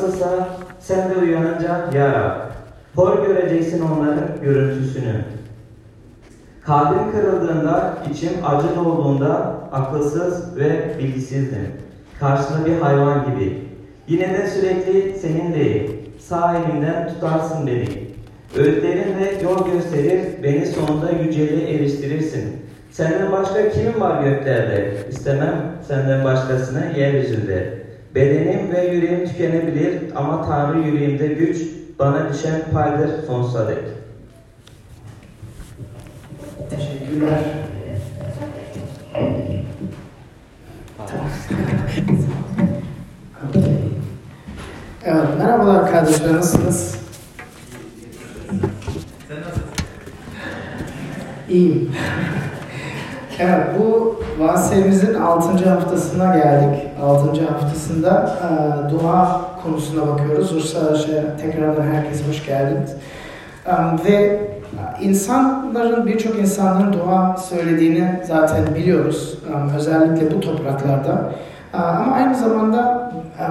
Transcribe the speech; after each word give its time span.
nasılsa 0.00 0.48
sen 0.80 1.10
de 1.10 1.16
uyanınca 1.18 1.84
Ya 1.94 2.40
hor 2.94 3.26
göreceksin 3.26 3.82
onların 3.82 4.42
görüntüsünü. 4.42 5.24
Kalbim 6.64 7.12
kırıldığında, 7.12 7.98
içim 8.10 8.30
acı 8.46 8.76
dolduğunda 8.76 9.54
akılsız 9.72 10.56
ve 10.56 10.94
bilgisizdim. 10.98 11.68
Karşında 12.20 12.66
bir 12.66 12.80
hayvan 12.80 13.24
gibi. 13.24 13.68
Yine 14.08 14.38
de 14.38 14.46
sürekli 14.46 15.18
seninleyim. 15.18 15.92
Sağ 16.18 16.56
elimden 16.56 17.08
tutarsın 17.08 17.66
beni. 17.66 17.88
Öğütlerinle 18.56 19.42
yol 19.42 19.72
gösterir, 19.72 20.20
beni 20.42 20.66
sonunda 20.66 21.10
yüceliğe 21.10 21.74
eriştirirsin. 21.74 22.56
Senden 22.90 23.32
başka 23.32 23.70
kim 23.70 24.00
var 24.00 24.22
göklerde? 24.22 24.94
İstemem 25.10 25.54
senden 25.88 26.24
başkasını 26.24 26.98
yeryüzünde. 26.98 27.79
Bedenim 28.14 28.72
ve 28.72 28.86
yüreğim 28.86 29.28
tükenebilir 29.28 30.02
ama 30.14 30.46
Tanrı 30.46 30.78
yüreğimde 30.78 31.26
güç, 31.26 31.58
bana 31.98 32.32
düşen 32.32 32.62
paydır 32.72 33.22
sonsuza 33.26 33.68
dek. 33.68 33.78
Teşekkürler. 36.70 37.40
Evet, 45.04 45.28
merhabalar 45.38 45.90
kardeşler, 45.90 46.34
nasılsınız? 46.34 46.96
Sen 49.28 49.40
nasılsın? 49.40 49.62
İyiyim. 51.48 51.92
Evet, 53.42 53.66
bu 53.78 54.20
vaazimizin 54.38 55.14
6. 55.14 55.68
haftasına 55.70 56.36
geldik. 56.36 56.86
6. 57.02 57.44
haftasında 57.44 58.36
e, 58.42 58.90
dua 58.90 59.40
konusuna 59.62 60.06
bakıyoruz. 60.06 60.52
Uluslararası 60.52 61.24
tekrardan 61.42 61.82
herkese 61.82 62.28
hoş 62.28 62.46
geldiniz. 62.46 62.90
E, 63.66 63.72
ve 64.04 64.40
insanların, 65.00 66.06
birçok 66.06 66.38
insanların 66.38 66.92
dua 66.92 67.36
söylediğini 67.36 68.20
zaten 68.26 68.74
biliyoruz. 68.74 69.38
E, 69.48 69.76
özellikle 69.76 70.36
bu 70.36 70.40
topraklarda. 70.40 71.32
E, 71.74 71.76
ama 71.76 72.12
aynı 72.12 72.36
zamanda 72.36 73.12
e, 73.38 73.44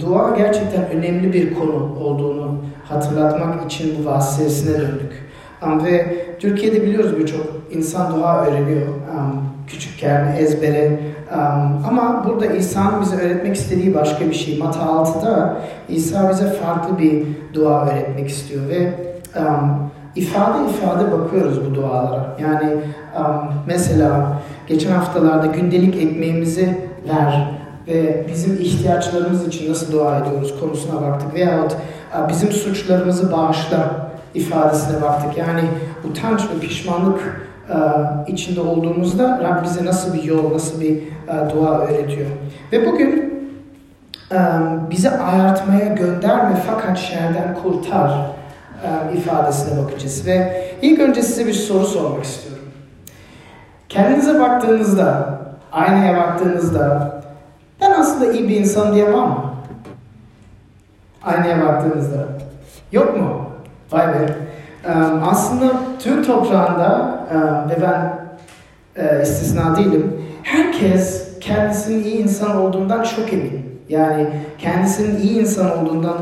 dua 0.00 0.36
gerçekten 0.36 0.90
önemli 0.90 1.32
bir 1.32 1.54
konu 1.54 1.98
olduğunu 2.00 2.56
hatırlatmak 2.88 3.64
için 3.64 3.94
bu 3.98 4.10
vaaz 4.10 4.36
serisine 4.36 4.78
döndük. 4.78 5.31
Um, 5.66 5.84
ve 5.84 6.16
Türkiye'de 6.38 6.82
biliyoruz 6.82 7.18
birçok 7.18 7.46
insan 7.70 8.16
dua 8.16 8.46
öğreniyor 8.46 8.86
um, 8.86 9.42
küçükken 9.66 10.36
ezbere. 10.38 10.98
Um, 11.32 11.84
ama 11.88 12.24
burada 12.28 12.46
İsa'nın 12.46 13.00
bize 13.00 13.16
öğretmek 13.16 13.56
istediği 13.56 13.94
başka 13.94 14.26
bir 14.26 14.34
şey. 14.34 14.58
Mata 14.58 14.80
6'da 14.80 15.56
İsa 15.88 16.30
bize 16.30 16.46
farklı 16.46 16.98
bir 16.98 17.24
dua 17.54 17.86
öğretmek 17.86 18.28
istiyor 18.28 18.68
ve 18.68 18.92
um, 19.38 19.90
ifade 20.16 20.58
ifade 20.70 21.12
bakıyoruz 21.12 21.70
bu 21.70 21.74
dualara. 21.74 22.36
Yani 22.40 22.72
um, 23.18 23.54
mesela 23.66 24.42
geçen 24.66 24.90
haftalarda 24.90 25.46
gündelik 25.46 25.96
ekmeğimizi 25.96 26.78
ver 27.08 27.50
ve 27.88 28.26
bizim 28.28 28.52
ihtiyaçlarımız 28.60 29.48
için 29.48 29.70
nasıl 29.70 29.92
dua 29.92 30.18
ediyoruz 30.18 30.60
konusuna 30.60 31.02
baktık. 31.02 31.34
Veyahut 31.34 31.76
bizim 32.28 32.52
suçlarımızı 32.52 33.32
bağışla 33.32 34.01
ifadesine 34.34 35.02
baktık. 35.02 35.38
Yani 35.38 35.62
utanç 36.10 36.40
ve 36.54 36.60
pişmanlık 36.60 37.50
e, 37.68 37.76
içinde 38.32 38.60
olduğumuzda 38.60 39.40
Rab 39.42 39.64
bize 39.64 39.84
nasıl 39.84 40.14
bir 40.14 40.22
yol, 40.22 40.52
nasıl 40.52 40.80
bir 40.80 40.96
e, 40.96 41.50
dua 41.54 41.78
öğretiyor. 41.78 42.30
Ve 42.72 42.86
bugün 42.86 43.32
e, 44.32 44.38
bize 44.90 45.18
ayartmaya 45.18 45.86
gönderme 45.94 46.56
fakat 46.66 46.98
şerden 46.98 47.54
kurtar 47.62 48.10
e, 48.84 49.16
ifadesine 49.16 49.84
bakacağız. 49.84 50.26
Ve 50.26 50.64
ilk 50.82 51.00
önce 51.00 51.22
size 51.22 51.46
bir 51.46 51.52
soru 51.52 51.84
sormak 51.86 52.24
istiyorum. 52.24 52.64
Kendinize 53.88 54.40
baktığınızda, 54.40 55.38
aynaya 55.72 56.16
baktığınızda 56.16 57.12
ben 57.80 57.90
aslında 57.90 58.32
iyi 58.32 58.48
bir 58.48 58.56
insan 58.56 58.94
diye 58.94 59.12
var 59.12 59.26
mı? 59.26 59.44
Aynaya 61.24 61.66
baktığınızda. 61.66 62.16
Yok 62.92 63.16
mu? 63.16 63.41
Vay 63.92 64.08
be. 64.08 64.34
Aslında 65.24 65.72
Türk 65.98 66.26
toprağında 66.26 67.20
ve 67.70 67.82
ben 67.82 68.22
istisna 69.22 69.76
değilim. 69.76 70.22
Herkes 70.42 71.28
kendisinin 71.40 72.04
iyi 72.04 72.16
insan 72.16 72.56
olduğundan 72.56 73.02
çok 73.02 73.32
emin. 73.32 73.80
Yani 73.88 74.26
kendisinin 74.58 75.20
iyi 75.20 75.40
insan 75.40 75.78
olduğundan 75.78 76.16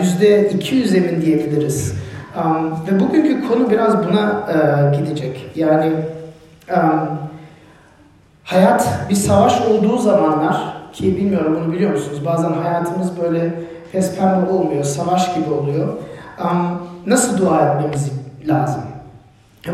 yüzde 0.00 0.48
iki 0.48 0.74
yüz 0.74 0.94
emin 0.94 1.22
diyebiliriz. 1.22 1.94
Ve 2.90 3.00
bugünkü 3.00 3.48
konu 3.48 3.70
biraz 3.70 4.08
buna 4.08 4.42
gidecek. 4.98 5.50
Yani 5.54 5.92
hayat 8.44 8.88
bir 9.10 9.14
savaş 9.14 9.60
olduğu 9.60 9.98
zamanlar 9.98 10.76
ki 10.92 11.16
bilmiyorum 11.16 11.58
bunu 11.60 11.72
biliyor 11.72 11.92
musunuz? 11.92 12.26
Bazen 12.26 12.52
hayatımız 12.52 13.20
böyle 13.22 13.54
pembe 13.92 14.50
olmuyor, 14.50 14.84
savaş 14.84 15.34
gibi 15.34 15.50
oluyor 15.50 15.88
um, 15.88 15.96
nasıl 17.06 17.38
dua 17.38 17.60
etmemiz 17.60 18.12
lazım? 18.46 18.82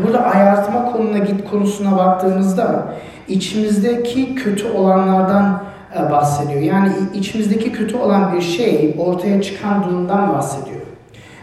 Burada 0.03 0.23
ayartma 0.23 0.91
konuna 0.91 1.17
git 1.17 1.49
konusuna 1.49 1.97
baktığımızda 1.97 2.93
içimizdeki 3.27 4.35
kötü 4.35 4.67
olanlardan 4.67 5.63
e, 5.99 6.11
bahsediyor. 6.11 6.61
Yani 6.61 6.91
içimizdeki 7.13 7.71
kötü 7.71 7.97
olan 7.97 8.35
bir 8.35 8.41
şey 8.41 8.95
ortaya 8.99 9.41
çıkan 9.41 9.83
durumdan 9.83 10.33
bahsediyor. 10.33 10.81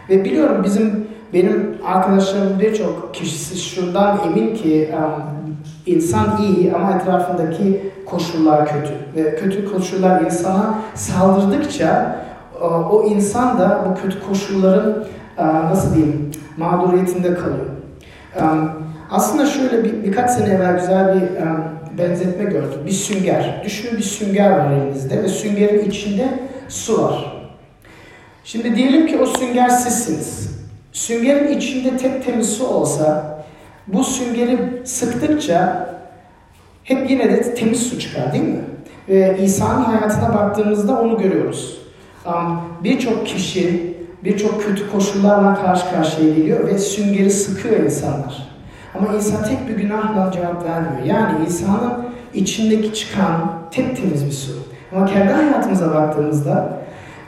Ve 0.09 0.25
biliyorum 0.25 0.63
bizim 0.63 1.07
benim 1.33 1.77
arkadaşlarım 1.85 2.59
birçok 2.59 3.13
kişisi 3.13 3.57
şundan 3.57 4.19
emin 4.27 4.55
ki 4.55 4.89
insan 5.85 6.41
iyi 6.41 6.73
ama 6.73 6.91
etrafındaki 6.95 7.91
koşullar 8.05 8.67
kötü. 8.67 8.93
Ve 9.15 9.35
kötü 9.35 9.71
koşullar 9.71 10.21
insana 10.21 10.79
saldırdıkça 10.95 12.15
o 12.63 13.05
insan 13.09 13.59
da 13.59 13.85
bu 13.89 14.01
kötü 14.01 14.27
koşulların 14.27 15.05
nasıl 15.37 15.95
diyeyim 15.95 16.31
mağduriyetinde 16.57 17.33
kalıyor. 17.33 17.65
Aslında 19.11 19.45
şöyle 19.45 19.83
bir, 19.83 20.03
birkaç 20.03 20.31
sene 20.31 20.53
evvel 20.53 20.79
güzel 20.79 21.15
bir 21.15 21.27
benzetme 21.97 22.43
gördüm. 22.43 22.79
Bir 22.85 22.91
sünger. 22.91 23.61
Düşünün 23.65 23.97
bir 23.97 24.03
sünger 24.03 24.51
var 24.51 24.71
elinizde 24.71 25.23
ve 25.23 25.27
süngerin 25.27 25.89
içinde 25.89 26.39
su 26.69 27.03
var. 27.03 27.43
Şimdi 28.43 28.75
diyelim 28.75 29.07
ki 29.07 29.19
o 29.19 29.25
sünger 29.25 29.69
sizsiniz. 29.69 30.51
Süngerin 30.91 31.57
içinde 31.57 31.97
tek 31.97 32.25
temiz 32.25 32.49
su 32.49 32.67
olsa 32.67 33.37
bu 33.87 34.03
süngeri 34.03 34.81
sıktıkça 34.83 35.89
hep 36.83 37.09
yine 37.09 37.29
de 37.29 37.55
temiz 37.55 37.83
su 37.83 37.99
çıkar 37.99 38.33
değil 38.33 38.43
mi? 38.43 38.61
Ve 39.09 39.37
İsa'nın 39.43 39.83
hayatına 39.83 40.33
baktığımızda 40.33 41.01
onu 41.01 41.17
görüyoruz. 41.17 41.80
Birçok 42.83 43.27
kişi 43.27 43.97
birçok 44.23 44.63
kötü 44.63 44.91
koşullarla 44.91 45.55
karşı 45.55 45.89
karşıya 45.89 46.33
geliyor 46.33 46.67
ve 46.67 46.77
süngeri 46.77 47.31
sıkıyor 47.31 47.79
insanlar. 47.79 48.51
Ama 48.95 49.13
insan 49.13 49.43
tek 49.43 49.67
bir 49.67 49.83
günahla 49.83 50.31
cevap 50.31 50.65
vermiyor. 50.65 51.05
Yani 51.05 51.45
insanın 51.45 51.93
içindeki 52.33 52.93
çıkan 52.93 53.51
tek 53.71 53.97
temiz 53.97 54.25
bir 54.25 54.31
su. 54.31 54.51
Ama 54.95 55.05
kendi 55.05 55.33
hayatımıza 55.33 55.93
baktığımızda 55.93 56.81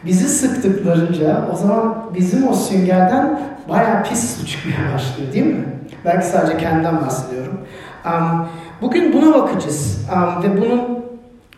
bizi 0.05 0.29
sıktıklarınca 0.29 1.47
o 1.53 1.55
zaman 1.55 2.05
bizim 2.15 2.47
o 2.47 2.53
süngerden 2.53 3.39
bayağı 3.69 4.03
pis 4.03 4.37
su 4.37 4.47
çıkmaya 4.47 4.93
başlıyor 4.93 5.33
değil 5.33 5.45
mi? 5.45 5.65
Belki 6.05 6.25
sadece 6.25 6.57
kendimden 6.57 7.01
bahsediyorum. 7.01 7.59
Um, 8.05 8.47
bugün 8.81 9.13
buna 9.13 9.33
bakacağız 9.33 10.07
ve 10.43 10.61
bunun 10.61 10.92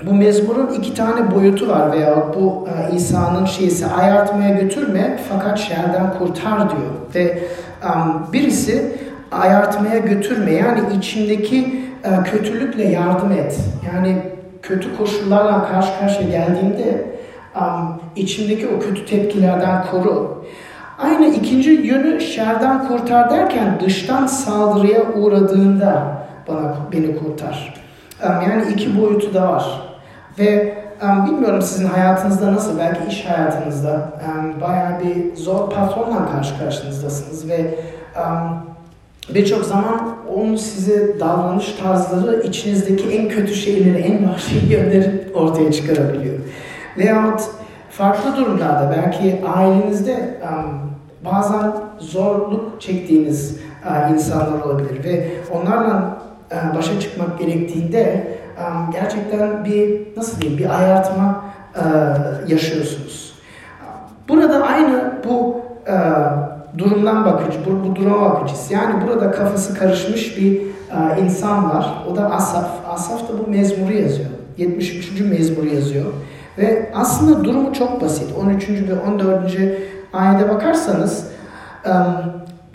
bu 0.05 0.13
mezmurun 0.13 0.73
iki 0.73 0.93
tane 0.93 1.35
boyutu 1.35 1.67
var 1.67 1.91
veya 1.91 2.25
bu 2.35 2.67
e, 2.67 2.95
İsa'nın 2.95 3.45
şeysi 3.45 3.87
ayartmaya 3.87 4.49
götürme 4.49 5.19
fakat 5.29 5.59
şerden 5.59 6.13
kurtar 6.19 6.69
diyor. 6.69 6.91
Ve 7.15 7.43
birisi 8.33 8.91
ayartmaya 9.31 9.97
götürme 9.97 10.51
yani 10.51 10.79
içindeki 10.97 11.85
e, 12.03 12.23
kötülükle 12.23 12.83
yardım 12.83 13.31
et. 13.31 13.59
Yani 13.93 14.17
kötü 14.61 14.97
koşullarla 14.97 15.67
karşı 15.71 15.99
karşıya 15.99 16.29
geldiğinde 16.29 17.05
um, 17.55 18.01
içindeki 18.15 18.67
o 18.67 18.79
kötü 18.79 19.05
tepkilerden 19.05 19.85
koru. 19.91 20.45
Aynı 20.99 21.27
ikinci 21.27 21.69
yönü 21.71 22.21
şerden 22.21 22.87
kurtar 22.87 23.29
derken 23.29 23.79
dıştan 23.85 24.27
saldırıya 24.27 25.13
uğradığında 25.13 26.03
bana 26.47 26.75
beni 26.91 27.17
kurtar. 27.17 27.73
Yani 28.23 28.63
iki 28.73 29.01
boyutu 29.01 29.33
da 29.33 29.49
var. 29.51 29.84
Ve 30.39 30.77
um, 31.03 31.25
bilmiyorum 31.25 31.61
sizin 31.61 31.87
hayatınızda 31.87 32.53
nasıl, 32.53 32.79
belki 32.79 33.09
iş 33.09 33.25
hayatınızda 33.25 34.09
um, 34.27 34.61
bayağı 34.61 34.99
bir 34.99 35.35
zor 35.35 35.69
patronla 35.69 36.31
karşı 36.31 36.59
karşınızdasınız 36.59 37.49
ve 37.49 37.75
um, 38.17 38.75
birçok 39.35 39.65
zaman 39.65 40.15
onun 40.35 40.55
size 40.55 41.19
davranış 41.19 41.71
tarzları 41.83 42.41
içinizdeki 42.41 43.09
en 43.09 43.29
kötü 43.29 43.55
şeyleri, 43.55 43.97
en 43.97 44.29
vahşi 44.29 44.65
yönleri 44.69 45.27
ortaya 45.33 45.71
çıkarabiliyor. 45.71 46.35
Veyahut 46.97 47.41
farklı 47.89 48.37
durumlarda 48.37 48.95
belki 48.97 49.41
ailenizde 49.55 50.39
um, 50.43 50.81
bazen 51.25 51.71
zorluk 51.99 52.81
çektiğiniz 52.81 53.57
uh, 53.85 54.13
insanlar 54.13 54.61
olabilir 54.61 55.03
ve 55.03 55.27
onlarla 55.53 56.17
uh, 56.51 56.75
başa 56.77 56.99
çıkmak 56.99 57.39
gerektiğinde 57.39 58.27
gerçekten 58.91 59.65
bir 59.65 60.07
nasıl 60.17 60.41
diyeyim 60.41 60.59
bir 60.59 60.79
ayartma 60.79 61.45
uh, 61.75 62.49
yaşıyorsunuz. 62.49 63.33
Burada 64.29 64.63
aynı 64.65 65.13
bu 65.27 65.61
uh, 65.87 66.77
durumdan 66.77 67.25
bakıcı, 67.25 67.59
bu, 67.65 67.89
bu 67.89 67.95
duruma 67.95 68.21
bakıcıyız. 68.21 68.71
Yani 68.71 69.07
burada 69.07 69.31
kafası 69.31 69.73
karışmış 69.73 70.37
bir 70.37 70.61
uh, 70.61 71.23
insan 71.23 71.69
var. 71.69 72.03
O 72.11 72.15
da 72.15 72.31
Asaf. 72.31 72.69
Asaf 72.89 73.29
da 73.29 73.33
bu 73.45 73.51
mezmuru 73.51 73.93
yazıyor. 73.93 74.29
73. 74.57 75.21
mezmuru 75.21 75.67
yazıyor. 75.67 76.05
Ve 76.57 76.91
aslında 76.95 77.43
durumu 77.43 77.73
çok 77.73 78.01
basit. 78.01 78.37
13. 78.37 78.69
ve 78.69 78.99
14. 79.11 79.57
ayete 80.13 80.49
bakarsanız 80.49 81.27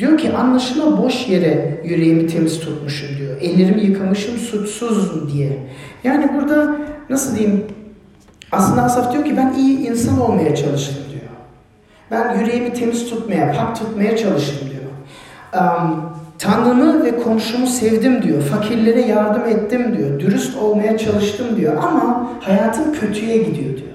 diyor 0.01 0.19
ki 0.19 0.33
anlaşıla 0.33 1.03
boş 1.03 1.29
yere 1.29 1.81
yüreğimi 1.85 2.27
temiz 2.27 2.61
tutmuşum 2.61 3.09
diyor. 3.19 3.41
Ellerimi 3.41 3.81
yıkamışım 3.83 4.39
suçsuz 4.39 5.33
diye. 5.33 5.59
Yani 6.05 6.31
burada 6.37 6.77
nasıl 7.11 7.37
diyeyim 7.37 7.65
aslında 8.53 8.83
Asaf 8.83 9.13
diyor 9.13 9.25
ki 9.25 9.37
ben 9.37 9.55
iyi 9.59 9.79
insan 9.79 10.21
olmaya 10.21 10.57
çalıştım 10.57 11.05
diyor. 11.11 11.23
Ben 12.11 12.41
yüreğimi 12.41 12.73
temiz 12.73 13.11
tutmaya, 13.11 13.53
pak 13.53 13.79
tutmaya 13.79 14.17
çalıştım 14.17 14.69
diyor. 14.71 14.81
Um, 15.65 16.11
Tanrımı 16.39 17.05
ve 17.05 17.23
komşumu 17.23 17.67
sevdim 17.67 18.23
diyor. 18.23 18.43
Fakirlere 18.43 19.01
yardım 19.01 19.49
ettim 19.49 19.97
diyor. 19.99 20.21
Dürüst 20.21 20.57
olmaya 20.57 20.99
çalıştım 20.99 21.47
diyor. 21.57 21.77
Ama 21.77 22.31
hayatım 22.41 22.93
kötüye 22.93 23.37
gidiyor 23.37 23.77
diyor. 23.77 23.91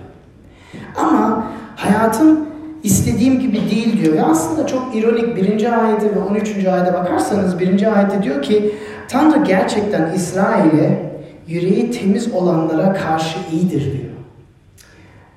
Ama 0.95 1.47
hayatım 1.75 2.44
istediğim 2.85 3.39
gibi 3.39 3.69
değil 3.71 4.03
diyor. 4.03 4.13
Ve 4.13 4.23
aslında 4.23 4.67
çok 4.67 4.95
ironik 4.95 5.35
birinci 5.35 5.69
ayete 5.69 6.15
ve 6.15 6.19
13. 6.19 6.65
ayete 6.65 6.93
bakarsanız 6.93 7.59
birinci 7.59 7.89
ayette 7.89 8.23
diyor 8.23 8.41
ki 8.41 8.75
Tanrı 9.07 9.43
gerçekten 9.43 10.13
İsrail'e 10.13 11.11
yüreği 11.47 11.91
temiz 11.91 12.33
olanlara 12.33 12.93
karşı 12.93 13.37
iyidir 13.51 13.81
diyor. 13.81 14.11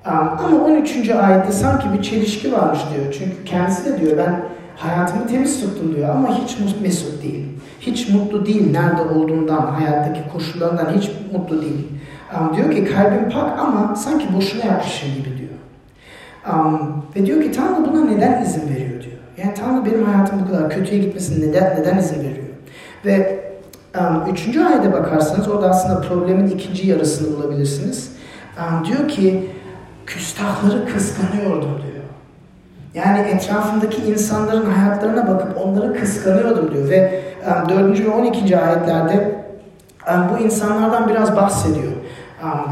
Ama 0.05 0.63
13. 0.65 1.09
ayette 1.09 1.51
sanki 1.51 1.87
bir 1.97 2.03
çelişki 2.03 2.53
varmış 2.53 2.79
diyor. 2.93 3.13
Çünkü 3.19 3.43
kendisi 3.45 3.85
de 3.85 4.01
diyor 4.01 4.17
ben 4.17 4.41
hayatımı 4.75 5.27
temiz 5.27 5.61
tuttum 5.61 5.95
diyor 5.95 6.09
ama 6.09 6.37
hiç 6.37 6.57
mesut 6.81 7.23
değil. 7.23 7.45
Hiç 7.79 8.09
mutlu 8.09 8.45
değil 8.45 8.71
nerede 8.71 9.01
olduğundan, 9.01 9.61
hayattaki 9.61 10.19
koşullarından 10.33 10.93
hiç 10.97 11.09
mutlu 11.33 11.61
değil. 11.61 11.87
Diyor 12.55 12.71
ki 12.71 12.85
kalbim 12.85 13.29
pak 13.29 13.59
ama 13.59 13.95
sanki 13.95 14.25
boşuna 14.37 14.65
yapmışım 14.65 15.09
gibi 15.15 15.37
diyor. 15.37 15.48
Um, 16.53 17.03
ve 17.15 17.25
diyor 17.25 17.41
ki 17.41 17.51
Tanrı 17.51 17.85
buna 17.85 18.05
neden 18.05 18.41
izin 18.41 18.69
veriyor 18.69 19.03
diyor. 19.03 19.17
Yani 19.37 19.53
Tanrı 19.53 19.85
benim 19.85 20.05
hayatım 20.05 20.39
bu 20.39 20.51
kadar 20.51 20.69
kötüye 20.69 21.01
gitmesine 21.01 21.47
neden, 21.47 21.81
neden 21.81 21.97
izin 21.97 22.19
veriyor? 22.19 22.47
Ve 23.05 23.39
um, 23.99 24.33
üçüncü 24.33 24.63
ayete 24.63 24.93
bakarsanız 24.93 25.47
orada 25.47 25.69
aslında 25.69 26.01
problemin 26.01 26.47
ikinci 26.47 26.87
yarısını 26.87 27.37
bulabilirsiniz. 27.37 28.11
Um, 28.57 28.85
diyor 28.85 29.07
ki 29.07 29.49
küstahları 30.05 30.85
kıskanıyordum 30.93 31.61
diyor. 31.61 32.03
Yani 32.93 33.27
etrafındaki 33.27 34.01
insanların 34.01 34.71
hayatlarına 34.71 35.27
bakıp 35.27 35.57
onları 35.57 35.99
kıskanıyordum 35.99 36.71
diyor. 36.71 36.89
Ve 36.89 37.21
um, 37.63 37.69
4. 37.69 38.05
ve 38.05 38.09
12. 38.09 38.57
ayetlerde 38.57 39.35
um, 40.13 40.29
bu 40.33 40.43
insanlardan 40.43 41.09
biraz 41.09 41.35
bahsediyor. 41.35 41.91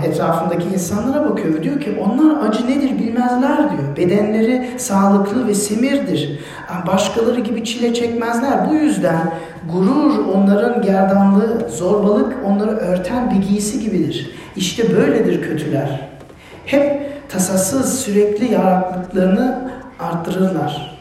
Etrafındaki 0.05 0.67
insanlara 0.73 1.29
bakıyor 1.29 1.53
ve 1.53 1.63
diyor 1.63 1.81
ki 1.81 1.97
onlar 2.01 2.47
acı 2.47 2.67
nedir 2.67 2.99
bilmezler 2.99 3.57
diyor. 3.57 3.97
Bedenleri 3.97 4.69
sağlıklı 4.77 5.47
ve 5.47 5.53
semirdir. 5.53 6.39
Başkaları 6.87 7.39
gibi 7.39 7.63
çile 7.63 7.93
çekmezler. 7.93 8.69
Bu 8.69 8.73
yüzden 8.73 9.33
gurur 9.73 10.25
onların 10.35 10.81
gerdanlığı, 10.81 11.69
zorbalık 11.69 12.35
onları 12.45 12.71
örten 12.71 13.31
bir 13.31 13.47
giysi 13.47 13.79
gibidir. 13.79 14.31
İşte 14.55 14.97
böyledir 14.97 15.41
kötüler. 15.41 16.09
Hep 16.65 17.07
tasasız 17.29 17.99
sürekli 17.99 18.53
yarattıklarını 18.53 19.71
arttırırlar. 19.99 20.99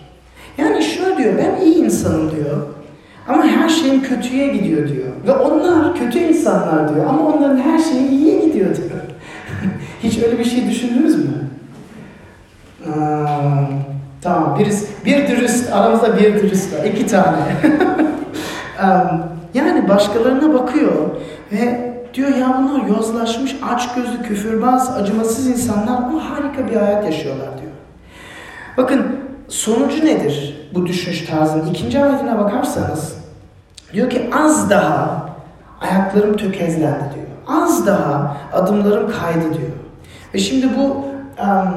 Yani 0.59 0.83
şöyle 0.83 1.17
diyor, 1.17 1.35
ben 1.39 1.65
iyi 1.65 1.75
insanım 1.75 2.31
diyor. 2.31 2.67
Ama 3.29 3.45
her 3.45 3.69
şeyim 3.69 4.03
kötüye 4.03 4.49
gidiyor 4.49 4.89
diyor. 4.89 5.09
Ve 5.27 5.33
onlar 5.33 5.95
kötü 5.95 6.19
insanlar 6.19 6.95
diyor. 6.95 7.07
Ama 7.07 7.27
onların 7.27 7.59
her 7.59 7.79
şeyi 7.79 8.09
iyiye 8.09 8.41
gidiyor 8.57 8.77
diyor. 8.77 8.91
Hiç 10.03 10.19
öyle 10.23 10.39
bir 10.39 10.45
şey 10.45 10.71
düşündünüz 10.71 11.25
mü? 11.25 11.33
Aa, 12.87 13.67
tamam, 14.23 14.59
birisi, 14.59 14.87
bir 15.05 15.29
dürüst, 15.29 15.73
aramızda 15.73 16.19
bir 16.19 16.35
dürüst 16.35 16.75
var. 16.75 16.85
iki 16.85 17.07
tane. 17.07 17.37
yani 19.55 19.89
başkalarına 19.89 20.55
bakıyor 20.55 20.93
ve 21.53 21.93
diyor 22.15 22.37
ya 22.37 22.57
bunlar 22.59 22.87
yozlaşmış, 22.87 23.57
aç 23.71 23.95
gözlü, 23.95 24.23
küfürbaz, 24.23 24.97
acımasız 24.97 25.47
insanlar 25.47 25.97
ama 25.97 26.31
harika 26.31 26.71
bir 26.71 26.77
hayat 26.77 27.05
yaşıyorlar 27.05 27.49
diyor. 27.61 27.73
Bakın 28.77 29.07
sonucu 29.49 30.05
nedir 30.07 30.67
bu 30.75 30.87
düşünüş 30.87 31.27
tarzının? 31.27 31.71
İkinci 31.71 32.05
ayetine 32.05 32.39
bakarsanız 32.39 33.17
diyor 33.93 34.11
ki 34.11 34.31
az 34.35 34.71
daha 34.71 35.29
ayaklarım 35.81 36.37
tökezlendi 36.37 37.15
diyor. 37.15 37.26
Az 37.47 37.87
daha 37.87 38.37
adımlarım 38.53 39.11
kaydı 39.11 39.45
diyor. 39.45 39.71
Ve 40.35 40.39
şimdi 40.39 40.69
bu 40.77 40.83
um, 41.43 41.75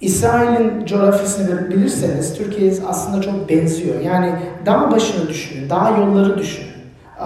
İsrail'in 0.00 0.86
coğrafyasını 0.86 1.70
bilirseniz 1.70 2.34
Türkiye 2.38 2.72
aslında 2.88 3.22
çok 3.22 3.48
benziyor. 3.48 4.00
Yani 4.00 4.32
dağ 4.66 4.90
başını 4.90 5.28
düşünün, 5.28 5.70
dağ 5.70 5.90
yolları 5.98 6.38
düşünün. 6.38 6.72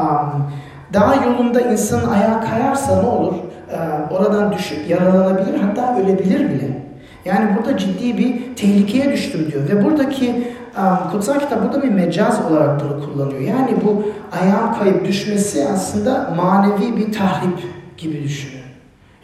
Um, 0.00 0.50
dağ 0.94 1.14
yolunda 1.26 1.60
insanın 1.60 2.08
ayağı 2.10 2.40
kayarsa 2.40 3.02
ne 3.02 3.08
olur? 3.08 3.34
Uh, 3.34 4.12
oradan 4.12 4.52
düşüp 4.52 4.90
yaralanabilir 4.90 5.60
hatta 5.60 5.96
ölebilir 5.98 6.50
bile. 6.50 6.80
Yani 7.24 7.56
burada 7.56 7.78
ciddi 7.78 8.18
bir 8.18 8.56
tehlikeye 8.56 9.12
düştüm 9.12 9.52
diyor. 9.52 9.68
Ve 9.68 9.84
buradaki 9.84 10.52
um, 10.78 11.10
kutsal 11.12 11.40
kitap 11.40 11.64
burada 11.64 11.82
bir 11.82 11.88
mecaz 11.88 12.40
olarak 12.50 12.80
bunu 12.80 13.04
kullanıyor. 13.04 13.40
Yani 13.40 13.70
bu 13.84 14.04
ayağın 14.42 14.74
kayıp 14.74 15.04
düşmesi 15.04 15.68
aslında 15.68 16.34
manevi 16.36 16.96
bir 16.96 17.12
tahrip 17.12 17.58
gibi 17.96 18.22
düşünün. 18.22 18.60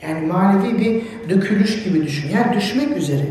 Yani 0.03 0.27
manevi 0.27 0.79
bir 0.79 1.03
dökülüş 1.31 1.85
gibi 1.85 2.03
düşün. 2.05 2.31
Yani 2.37 2.57
düşmek 2.57 2.97
üzere. 2.97 3.27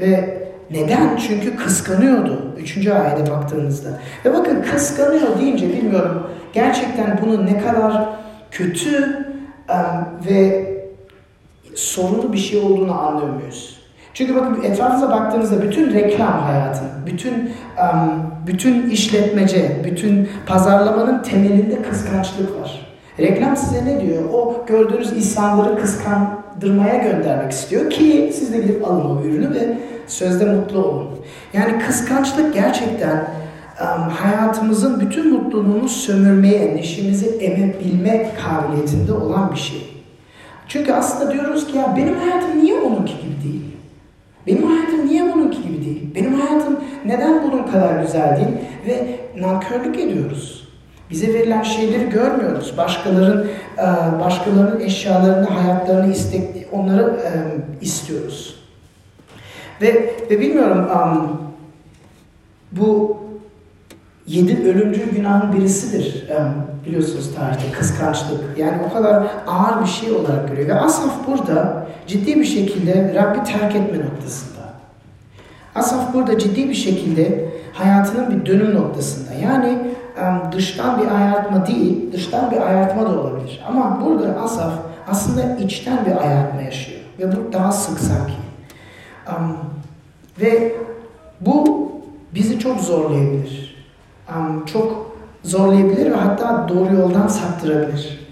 Ve 0.00 0.38
neden? 0.70 1.16
Çünkü 1.16 1.56
kıskanıyordu. 1.56 2.54
Üçüncü 2.58 2.92
ayete 2.92 3.30
baktığınızda. 3.30 3.88
Ve 4.24 4.34
bakın 4.34 4.62
kıskanıyor 4.72 5.38
deyince 5.38 5.68
bilmiyorum 5.68 6.30
gerçekten 6.52 7.20
bunun 7.22 7.46
ne 7.46 7.58
kadar 7.58 8.08
kötü 8.50 9.26
ve 10.28 10.66
sorunlu 11.74 12.32
bir 12.32 12.38
şey 12.38 12.60
olduğunu 12.60 13.00
anlıyor 13.00 13.34
muyuz? 13.34 13.75
Çünkü 14.16 14.36
bakın 14.36 14.62
etrafınıza 14.62 15.10
baktığınızda 15.10 15.62
bütün 15.62 15.94
reklam 15.94 16.42
hayatı, 16.42 16.82
bütün 17.06 17.52
bütün 18.46 18.90
işletmece, 18.90 19.80
bütün 19.84 20.28
pazarlamanın 20.46 21.22
temelinde 21.22 21.82
kıskançlık 21.82 22.60
var. 22.60 22.96
Reklam 23.18 23.56
size 23.56 23.84
ne 23.84 24.00
diyor? 24.00 24.22
O 24.32 24.64
gördüğünüz 24.66 25.12
insanları 25.12 25.80
kıskandırmaya 25.80 26.96
göndermek 26.96 27.52
istiyor 27.52 27.90
ki 27.90 28.30
siz 28.34 28.52
de 28.52 28.58
gidip 28.58 28.88
alın 28.88 29.16
o 29.16 29.22
ürünü 29.22 29.54
ve 29.54 29.78
sözde 30.06 30.44
mutlu 30.44 30.84
olun. 30.84 31.08
Yani 31.52 31.78
kıskançlık 31.78 32.54
gerçekten 32.54 33.28
hayatımızın 34.10 35.00
bütün 35.00 35.32
mutluluğunu 35.32 35.88
sömürmeye, 35.88 36.76
neşemizi 36.76 37.26
emebilme 37.26 38.30
kabiliyetinde 38.44 39.12
olan 39.12 39.50
bir 39.52 39.58
şey. 39.58 40.04
Çünkü 40.68 40.92
aslında 40.92 41.32
diyoruz 41.32 41.66
ki 41.66 41.76
ya 41.78 41.94
benim 41.96 42.14
hayatım 42.14 42.64
niye 42.64 42.80
onunki 42.80 43.12
gibi 43.12 43.42
değil? 43.44 43.75
Benim 44.46 44.66
hayatım 44.66 45.06
niye 45.06 45.34
bununki 45.34 45.62
gibi 45.62 45.84
değil? 45.84 46.14
Benim 46.14 46.40
hayatım 46.40 46.80
neden 47.06 47.42
bunun 47.42 47.62
kadar 47.62 48.02
güzel 48.02 48.36
değil? 48.36 48.56
Ve 48.86 49.20
nankörlük 49.40 49.98
ediyoruz. 49.98 50.68
Bize 51.10 51.34
verilen 51.34 51.62
şeyleri 51.62 52.10
görmüyoruz. 52.10 52.74
Başkalarının 52.76 53.46
e, 53.78 53.86
başkalarının 54.20 54.80
eşyalarını, 54.80 55.46
hayatlarını 55.46 56.12
istek, 56.12 56.66
onları 56.72 57.02
e, 57.02 57.30
istiyoruz. 57.84 58.56
Ve 59.82 60.14
ve 60.30 60.40
bilmiyorum 60.40 60.88
um, 60.90 61.40
bu 62.72 63.16
yedi 64.26 64.68
ölümcül 64.68 65.10
günahın 65.10 65.52
birisidir. 65.52 66.28
Biliyorsunuz 66.86 67.34
tarihte 67.34 67.72
kıskançlık. 67.78 68.58
Yani 68.58 68.76
o 68.90 68.92
kadar 68.94 69.26
ağır 69.46 69.82
bir 69.82 69.88
şey 69.88 70.12
olarak 70.12 70.48
görüyor. 70.48 70.68
Ve 70.68 70.74
Asaf 70.74 71.26
burada 71.26 71.86
ciddi 72.06 72.36
bir 72.36 72.44
şekilde 72.44 73.14
Rabbi 73.14 73.44
terk 73.44 73.76
etme 73.76 74.04
noktasında. 74.04 74.62
Asaf 75.74 76.14
burada 76.14 76.38
ciddi 76.38 76.68
bir 76.68 76.74
şekilde 76.74 77.48
hayatının 77.72 78.30
bir 78.30 78.46
dönüm 78.46 78.74
noktasında. 78.74 79.34
Yani 79.34 79.78
dıştan 80.52 81.02
bir 81.02 81.06
ayartma 81.14 81.66
değil, 81.66 82.12
dıştan 82.12 82.50
bir 82.50 82.66
ayartma 82.66 83.02
da 83.02 83.20
olabilir. 83.20 83.64
Ama 83.68 84.02
burada 84.04 84.40
Asaf 84.40 84.72
aslında 85.08 85.56
içten 85.56 86.06
bir 86.06 86.16
ayartma 86.26 86.62
yaşıyor. 86.62 87.00
Ve 87.18 87.32
bu 87.32 87.52
daha 87.52 87.72
sık 87.72 87.98
sanki. 87.98 88.32
Ve 90.40 90.72
bu 91.40 91.90
bizi 92.34 92.58
çok 92.58 92.80
zorlayabilir. 92.80 93.76
Çok 94.66 95.15
zorlayabilir 95.46 96.10
ve 96.10 96.14
hatta 96.14 96.66
doğru 96.68 96.94
yoldan 96.94 97.28
saptırabilir. 97.28 98.26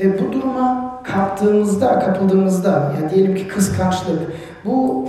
Ve 0.00 0.20
bu 0.20 0.32
duruma 0.32 1.00
kaptığımızda, 1.04 1.98
kapıldığımızda, 1.98 2.92
yani 3.00 3.10
diyelim 3.14 3.34
ki 3.34 3.48
kıskançlık, 3.48 4.20
bu 4.64 5.08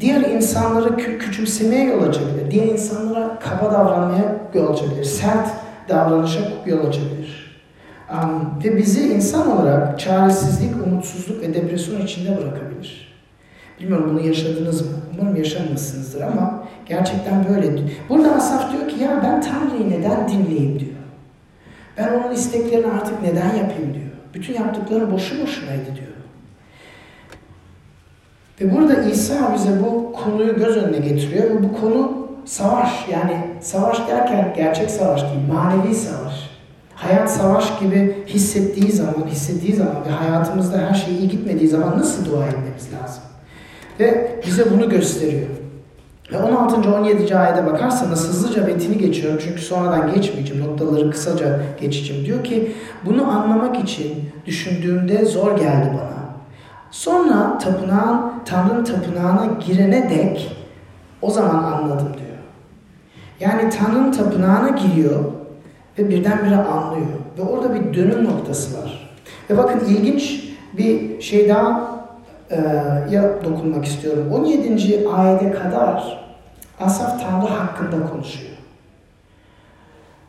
diğer 0.00 0.20
insanları 0.20 0.88
kü- 0.88 1.18
küçümsemeye 1.18 1.84
yol 1.84 2.02
açabilir. 2.02 2.50
Diğer 2.50 2.66
insanlara 2.66 3.38
kaba 3.38 3.72
davranmaya 3.72 4.36
yol 4.54 4.72
açabilir. 4.72 5.04
Sert 5.04 5.48
davranışa 5.88 6.40
yol 6.66 6.86
açabilir. 6.86 7.44
Ve 8.64 8.76
bizi 8.76 9.08
insan 9.14 9.52
olarak 9.52 10.00
çaresizlik, 10.00 10.86
umutsuzluk 10.86 11.42
ve 11.42 11.54
depresyon 11.54 12.00
içinde 12.00 12.38
bırakabilir. 12.38 13.03
Bilmiyorum 13.80 14.10
bunu 14.10 14.26
yaşadınız 14.26 14.82
mı? 14.82 14.96
Umarım 15.12 15.36
yaşamışsınızdır 15.36 16.20
ama 16.20 16.64
gerçekten 16.86 17.46
böyle. 17.48 17.82
Burada 18.08 18.34
Asaf 18.34 18.72
diyor 18.72 18.88
ki 18.88 19.02
ya 19.02 19.20
ben 19.24 19.40
Tanrı'yı 19.40 19.90
neden 19.90 20.28
dinleyeyim 20.28 20.80
diyor. 20.80 20.90
Ben 21.98 22.08
onun 22.14 22.34
isteklerini 22.34 22.92
artık 22.92 23.22
neden 23.22 23.46
yapayım 23.46 23.94
diyor. 23.94 24.04
Bütün 24.34 24.54
yaptıkları 24.54 25.12
boşu 25.12 25.42
boşunaydı 25.42 25.86
diyor. 25.86 26.14
Ve 28.60 28.76
burada 28.76 29.02
İsa 29.02 29.54
bize 29.54 29.82
bu 29.82 30.12
konuyu 30.12 30.56
göz 30.56 30.76
önüne 30.76 30.98
getiriyor 31.08 31.50
ve 31.50 31.62
bu 31.62 31.80
konu 31.80 32.28
savaş. 32.44 33.08
Yani 33.12 33.46
savaş 33.60 34.08
derken 34.08 34.52
gerçek 34.56 34.90
savaş 34.90 35.22
değil, 35.22 35.52
manevi 35.52 35.94
savaş. 35.94 36.50
Hayat 36.94 37.30
savaş 37.30 37.80
gibi 37.80 38.24
hissettiği 38.26 38.92
zaman, 38.92 39.26
hissettiği 39.26 39.76
zaman 39.76 39.96
ve 40.06 40.10
hayatımızda 40.10 40.78
her 40.78 40.94
şey 40.94 41.14
iyi 41.14 41.28
gitmediği 41.28 41.68
zaman 41.68 41.98
nasıl 41.98 42.24
dua 42.24 42.46
etmemiz 42.46 42.88
lazım? 42.92 43.22
Ve 44.00 44.40
bize 44.46 44.70
bunu 44.70 44.90
gösteriyor. 44.90 45.46
Ve 46.32 46.38
16. 46.38 46.94
17. 46.94 47.36
ayete 47.36 47.66
bakarsanız 47.66 48.28
hızlıca 48.28 48.64
metini 48.64 48.98
geçiyorum 48.98 49.40
çünkü 49.44 49.62
sonradan 49.62 50.14
geçmeyeceğim. 50.14 50.66
Noktaları 50.66 51.10
kısaca 51.10 51.60
geçeceğim. 51.80 52.24
Diyor 52.24 52.44
ki 52.44 52.72
bunu 53.04 53.30
anlamak 53.30 53.80
için 53.80 54.30
düşündüğümde 54.46 55.24
zor 55.24 55.56
geldi 55.58 55.90
bana. 55.92 56.24
Sonra 56.90 57.58
tapınağın, 57.58 58.32
Tanrı'nın 58.44 58.84
tapınağına 58.84 59.46
girene 59.66 60.10
dek 60.10 60.56
o 61.22 61.30
zaman 61.30 61.64
anladım 61.64 62.08
diyor. 62.08 62.38
Yani 63.40 63.70
Tanrı'nın 63.70 64.12
tapınağına 64.12 64.68
giriyor 64.68 65.24
ve 65.98 66.08
birdenbire 66.08 66.56
anlıyor. 66.56 67.06
Ve 67.38 67.42
orada 67.42 67.74
bir 67.74 67.94
dönüm 67.94 68.24
noktası 68.24 68.82
var. 68.82 69.16
Ve 69.50 69.56
bakın 69.58 69.80
ilginç 69.88 70.44
bir 70.72 71.20
şey 71.20 71.48
daha 71.48 71.94
ya 73.10 73.44
dokunmak 73.44 73.84
istiyorum. 73.84 74.32
17. 74.32 75.08
ayete 75.08 75.50
kadar 75.52 76.24
Asaf 76.80 77.20
Tanrı 77.22 77.46
hakkında 77.46 78.06
konuşuyor. 78.10 78.50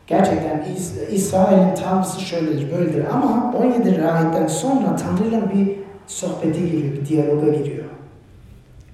Gerçekten 0.07 0.60
İs- 0.77 1.10
İsrail'in 1.12 1.75
Tanrısı 1.75 2.22
şöyledir, 2.22 2.72
böyledir. 2.77 3.05
Ama 3.13 3.53
17. 3.57 4.07
ayetten 4.07 4.48
sonra 4.48 4.95
Tanrı'yla 4.95 5.41
bir 5.53 5.75
sohbete 6.07 6.60
giriyor, 6.60 6.93
bir 6.93 7.05
diyaloga 7.05 7.48
giriyor. 7.57 7.86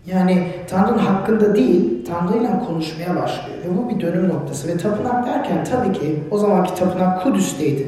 Yani 0.05 0.47
Tanrı'nın 0.69 0.97
hakkında 0.97 1.55
değil, 1.55 2.05
Tanrı'yla 2.05 2.59
konuşmaya 2.67 3.15
başlıyor. 3.21 3.57
Ve 3.65 3.77
bu 3.77 3.89
bir 3.89 4.01
dönüm 4.01 4.29
noktası. 4.29 4.67
Ve 4.67 4.77
tapınak 4.77 5.25
derken 5.27 5.63
tabii 5.63 5.93
ki 5.93 6.23
o 6.31 6.37
zamanki 6.37 6.75
tapınak 6.75 7.23
Kudüs'teydi. 7.23 7.87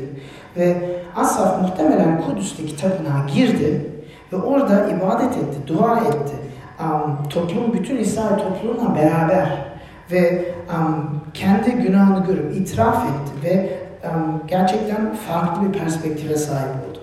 Ve 0.58 0.78
Asaf 1.16 1.62
muhtemelen 1.62 2.22
Kudüs'teki 2.22 2.76
tapınağa 2.78 3.26
girdi 3.36 3.93
ve 4.34 4.38
orada 4.38 4.90
ibadet 4.90 5.38
etti, 5.38 5.58
dua 5.68 6.00
etti. 6.00 6.34
Um, 6.80 7.30
toplum, 7.30 7.74
bütün 7.74 7.98
İsrail 7.98 8.38
toplumla 8.38 8.96
beraber 8.96 9.66
ve 10.12 10.46
um, 10.70 11.22
kendi 11.34 11.72
günahını 11.72 12.26
görüp 12.26 12.56
itiraf 12.56 13.06
etti 13.06 13.48
ve 13.50 13.80
um, 14.04 14.42
gerçekten 14.48 15.14
farklı 15.14 15.68
bir 15.68 15.80
perspektife 15.80 16.36
sahip 16.36 16.68
oldu. 16.68 17.00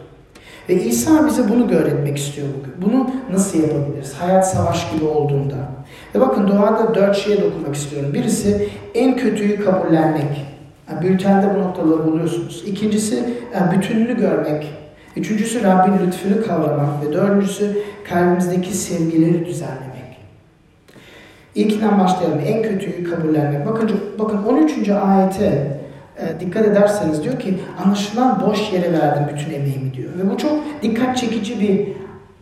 Ve 0.69 0.75
İsa 0.75 1.27
bize 1.27 1.49
bunu 1.49 1.73
öğretmek 1.73 2.19
istiyor 2.19 2.49
bugün. 2.59 2.75
Bunu 2.83 3.11
nasıl 3.33 3.63
yapabiliriz? 3.63 4.15
Hayat 4.15 4.51
savaş 4.51 4.93
gibi 4.93 5.05
olduğunda. 5.05 5.55
Ve 6.15 6.21
bakın 6.21 6.49
doğada 6.49 6.95
dört 6.95 7.17
şeye 7.17 7.43
dokunmak 7.43 7.75
istiyorum. 7.75 8.15
Birisi 8.15 8.69
en 8.95 9.17
kötüyü 9.17 9.65
kabullenmek. 9.65 10.47
Yani 10.91 11.09
bültende 11.09 11.55
bu 11.55 11.59
noktaları 11.59 12.07
buluyorsunuz. 12.07 12.65
İkincisi 12.67 13.35
bütününü 13.73 14.17
görmek. 14.17 14.75
Üçüncüsü 15.17 15.65
Rabbin 15.65 16.07
lütfunu 16.07 16.47
kavramak. 16.47 17.05
Ve 17.07 17.13
dördüncüsü 17.13 17.79
kalbimizdeki 18.09 18.77
sevgileri 18.77 19.47
düzenlemek. 19.47 19.91
İlkinden 21.55 21.99
başlayalım. 21.99 22.41
En 22.47 22.63
kötüyü 22.63 23.11
kabullenmek. 23.11 23.67
Bakın, 23.67 23.91
bakın 24.19 24.45
13. 24.45 24.89
ayete 24.89 25.81
e, 26.19 26.41
dikkat 26.41 26.67
ederseniz 26.67 27.25
diyor 27.25 27.39
ki 27.39 27.59
anlaşılan 27.85 28.43
boş 28.47 28.73
yere 28.73 28.93
verdim 28.93 29.23
bütün 29.35 29.55
emeğimi 29.55 29.95
diyor. 29.95 30.11
Ve 30.19 30.31
bu 30.31 30.39
çok 30.39 30.53
dikkat 30.83 31.17
çekici 31.17 31.61
bir 31.61 31.89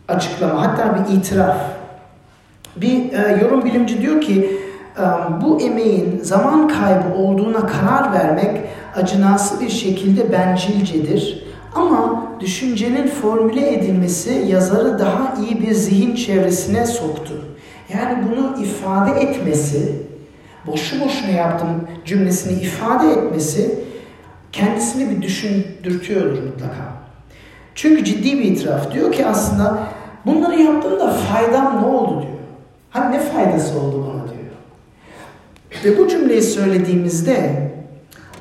açıklama. 0.07 0.61
Hatta 0.61 0.95
bir 0.95 1.17
itiraf. 1.17 1.57
Bir 2.75 3.13
e, 3.13 3.39
yorum 3.41 3.65
bilimci 3.65 4.01
diyor 4.01 4.21
ki 4.21 4.59
e, 4.97 5.03
bu 5.41 5.61
emeğin 5.61 6.19
zaman 6.23 6.67
kaybı 6.67 7.13
olduğuna 7.17 7.67
karar 7.67 8.13
vermek 8.13 8.61
acınası 8.95 9.61
bir 9.61 9.69
şekilde 9.69 10.31
bencilcedir. 10.31 11.48
Ama 11.75 12.23
düşüncenin 12.39 13.07
formüle 13.07 13.73
edilmesi 13.73 14.45
yazarı 14.47 14.99
daha 14.99 15.33
iyi 15.43 15.61
bir 15.61 15.71
zihin 15.71 16.15
çevresine 16.15 16.85
soktu. 16.85 17.45
Yani 17.93 18.27
bunu 18.29 18.63
ifade 18.63 19.19
etmesi, 19.21 19.95
boşu 20.67 21.05
boşuna 21.05 21.31
yaptım 21.31 21.69
cümlesini 22.05 22.61
ifade 22.61 23.11
etmesi 23.11 23.79
kendisini 24.51 25.09
bir 25.09 25.21
düşündürtüyordur 25.21 26.43
mutlaka. 26.43 26.99
Çünkü 27.75 28.03
ciddi 28.03 28.39
bir 28.39 28.43
itiraf. 28.43 28.93
Diyor 28.93 29.11
ki 29.11 29.25
aslında 29.25 29.79
bunları 30.25 30.61
yaptığımda 30.61 31.09
faydam 31.11 31.81
ne 31.81 31.85
oldu 31.85 32.21
diyor. 32.21 32.33
Hani 32.89 33.17
ne 33.17 33.19
faydası 33.19 33.79
oldu 33.79 34.07
bana 34.07 34.23
diyor. 34.23 34.39
Ve 35.85 35.97
bu 35.99 36.07
cümleyi 36.07 36.41
söylediğimizde 36.41 37.69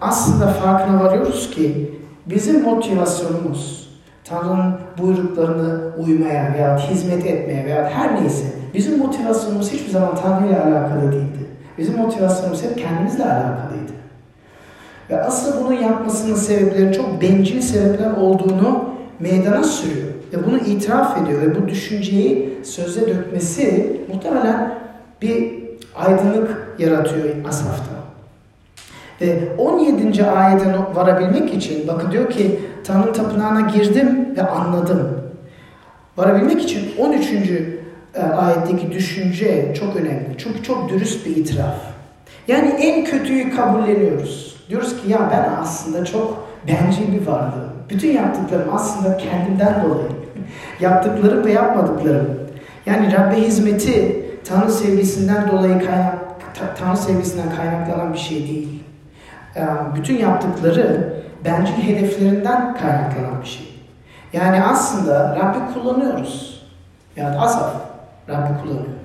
aslında 0.00 0.46
farkına 0.46 1.04
varıyoruz 1.04 1.50
ki 1.50 1.97
bizim 2.30 2.62
motivasyonumuz 2.62 3.88
Tanrı'nın 4.24 4.74
buyruklarını 4.98 5.80
uymaya 5.98 6.54
veya 6.54 6.78
hizmet 6.78 7.26
etmeye 7.26 7.64
veya 7.64 7.90
her 7.90 8.22
neyse 8.22 8.44
bizim 8.74 8.98
motivasyonumuz 8.98 9.72
hiçbir 9.72 9.90
zaman 9.90 10.14
Tanrı 10.14 10.46
ile 10.46 10.60
alakalı 10.60 11.12
değildi. 11.12 11.48
Bizim 11.78 11.96
motivasyonumuz 11.96 12.62
hep 12.62 12.78
kendimizle 12.78 13.24
alakalıydı. 13.24 13.92
Ve 15.10 15.22
asıl 15.22 15.64
bunu 15.64 15.74
yapmasının 15.74 16.34
sebepleri 16.34 16.94
çok 16.94 17.22
bencil 17.22 17.60
sebepler 17.60 18.10
olduğunu 18.10 18.84
meydana 19.20 19.64
sürüyor. 19.64 20.08
Ve 20.32 20.46
bunu 20.46 20.58
itiraf 20.58 21.22
ediyor 21.22 21.42
ve 21.42 21.62
bu 21.62 21.68
düşünceyi 21.68 22.58
söze 22.62 23.08
dökmesi 23.08 23.96
muhtemelen 24.14 24.78
bir 25.22 25.52
aydınlık 25.96 26.76
yaratıyor 26.78 27.24
Asaf'ta. 27.48 27.97
Ve 29.20 29.38
17. 29.58 30.24
ayete 30.24 30.74
varabilmek 30.94 31.54
için 31.54 31.88
bakın 31.88 32.12
diyor 32.12 32.30
ki 32.30 32.60
Tanrı 32.84 33.12
tapınağına 33.12 33.60
girdim 33.60 34.36
ve 34.36 34.42
anladım. 34.42 35.20
Varabilmek 36.16 36.62
için 36.62 36.90
13. 36.98 37.32
ayetteki 38.36 38.92
düşünce 38.92 39.74
çok 39.80 39.96
önemli. 39.96 40.34
Çünkü 40.38 40.62
çok 40.62 40.88
dürüst 40.88 41.26
bir 41.26 41.36
itiraf. 41.36 41.74
Yani 42.48 42.68
en 42.68 43.04
kötüyü 43.04 43.56
kabulleniyoruz. 43.56 44.56
Diyoruz 44.68 45.02
ki 45.02 45.10
ya 45.10 45.30
ben 45.32 45.62
aslında 45.62 46.04
çok 46.04 46.48
bencil 46.68 47.12
bir 47.12 47.26
varlığım. 47.26 47.72
Bütün 47.90 48.12
yaptıklarım 48.12 48.68
aslında 48.74 49.16
kendimden 49.16 49.84
dolayı. 49.84 50.08
yaptıklarım 50.80 51.44
ve 51.44 51.52
yapmadıklarım. 51.52 52.28
Yani 52.86 53.12
Rabbe 53.12 53.36
hizmeti 53.36 54.24
Tanrı 54.48 54.72
sevgisinden 54.72 55.50
dolayı 55.50 55.78
kaynak, 55.86 56.18
Tanrı 56.78 56.96
sevgisinden 56.96 57.56
kaynaklanan 57.56 58.12
bir 58.12 58.18
şey 58.18 58.38
değil. 58.48 58.77
Bütün 59.94 60.18
yaptıkları 60.18 61.14
bencil 61.44 61.72
hedeflerinden 61.72 62.76
kaynaklanan 62.76 63.42
bir 63.42 63.46
şey. 63.46 63.68
Yani 64.32 64.62
aslında 64.62 65.36
Rabbi 65.36 65.74
kullanıyoruz. 65.74 66.62
Yani 67.16 67.38
Asaf 67.38 67.74
Rabbi 68.28 68.62
kullanıyor. 68.62 68.98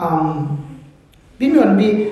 Um, 0.00 0.60
bilmiyorum 1.40 1.78
bir 1.78 2.08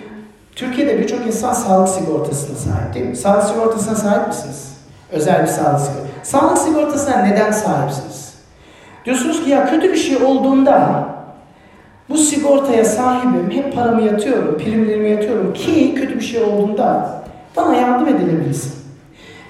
Türkiye'de 0.57 0.99
birçok 0.99 1.26
insan 1.26 1.52
sağlık 1.52 1.88
sigortasına 1.88 2.57
sahip 2.57 2.95
değil 2.95 3.07
mi? 3.07 3.16
Sağlık 3.16 3.45
sigortasına 3.45 3.95
sahip 3.95 4.28
misiniz? 4.28 4.76
Özel 5.12 5.43
bir 5.43 5.47
sağlık 5.47 5.81
sigortası. 5.81 6.07
Sağlık 6.23 6.59
sigortasına 6.59 7.16
neden 7.16 7.52
sahipsiniz? 7.52 8.35
Diyorsunuz 9.05 9.45
ki 9.45 9.50
ya 9.50 9.71
kötü 9.71 9.93
bir 9.93 9.97
şey 9.97 10.16
olduğunda 10.16 11.07
bu 12.09 12.16
sigortaya 12.16 12.85
sahibim, 12.85 13.50
hep 13.50 13.75
paramı 13.75 14.02
yatıyorum, 14.02 14.59
primlerimi 14.59 15.11
yatıyorum 15.11 15.52
ki 15.52 15.95
kötü 15.95 16.14
bir 16.14 16.25
şey 16.25 16.43
olduğunda 16.43 17.16
bana 17.57 17.75
yardım 17.77 18.09
edilebilsin. 18.09 18.73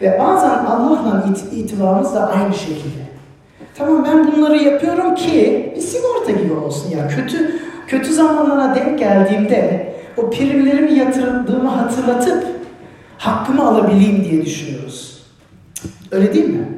Ve 0.00 0.18
bazen 0.18 0.48
Allah'la 0.48 1.24
it 1.30 1.52
itibarımız 1.52 2.14
da 2.14 2.28
aynı 2.28 2.54
şekilde. 2.54 3.06
Tamam 3.74 4.04
ben 4.04 4.32
bunları 4.32 4.56
yapıyorum 4.56 5.14
ki 5.14 5.72
bir 5.76 5.80
sigorta 5.80 6.32
gibi 6.32 6.52
olsun 6.52 6.90
ya. 6.90 7.08
Kötü 7.08 7.60
kötü 7.86 8.12
zamanlara 8.12 8.74
denk 8.74 8.98
geldiğimde 8.98 9.92
o 10.16 10.30
primlerimi 10.30 10.92
yatırdığımı 10.92 11.68
hatırlatıp 11.68 12.46
hakkımı 13.18 13.68
alabileyim 13.68 14.24
diye 14.24 14.44
düşünüyoruz. 14.44 15.22
Öyle 16.12 16.34
değil 16.34 16.48
mi? 16.48 16.68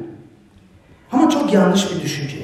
Ama 1.11 1.29
çok 1.29 1.53
yanlış 1.53 1.91
bir 1.91 2.01
düşünce. 2.01 2.37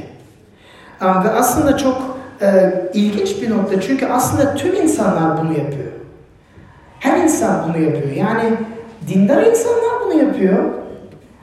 Ve 1.01 1.29
aslında 1.29 1.77
çok 1.77 2.17
e, 2.41 2.73
ilginç 2.93 3.41
bir 3.41 3.49
nokta 3.49 3.81
çünkü 3.81 4.05
aslında 4.05 4.55
tüm 4.55 4.75
insanlar 4.75 5.37
bunu 5.37 5.51
yapıyor. 5.51 5.91
Her 6.99 7.17
insan 7.17 7.63
bunu 7.67 7.83
yapıyor. 7.83 8.11
Yani 8.15 8.43
dindar 9.07 9.43
insanlar 9.43 9.91
bunu 10.05 10.13
yapıyor. 10.13 10.63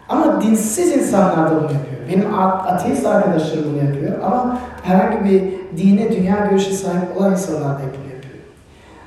Ama 0.08 0.42
dinsiz 0.42 0.96
insanlar 0.96 1.50
da 1.50 1.56
bunu 1.56 1.62
yapıyor. 1.62 2.02
Benim 2.08 2.34
ateist 2.66 3.06
arkadaşlarım 3.06 3.64
bunu 3.72 3.84
yapıyor. 3.84 4.22
Ama 4.22 4.58
herhangi 4.82 5.24
bir 5.24 5.42
dine, 5.76 6.12
dünya 6.12 6.46
görüşü 6.50 6.72
sahip 6.72 7.16
olan 7.16 7.32
insanlar 7.32 7.62
da 7.62 7.78
bunu 7.78 8.14
yapıyor. 8.14 8.34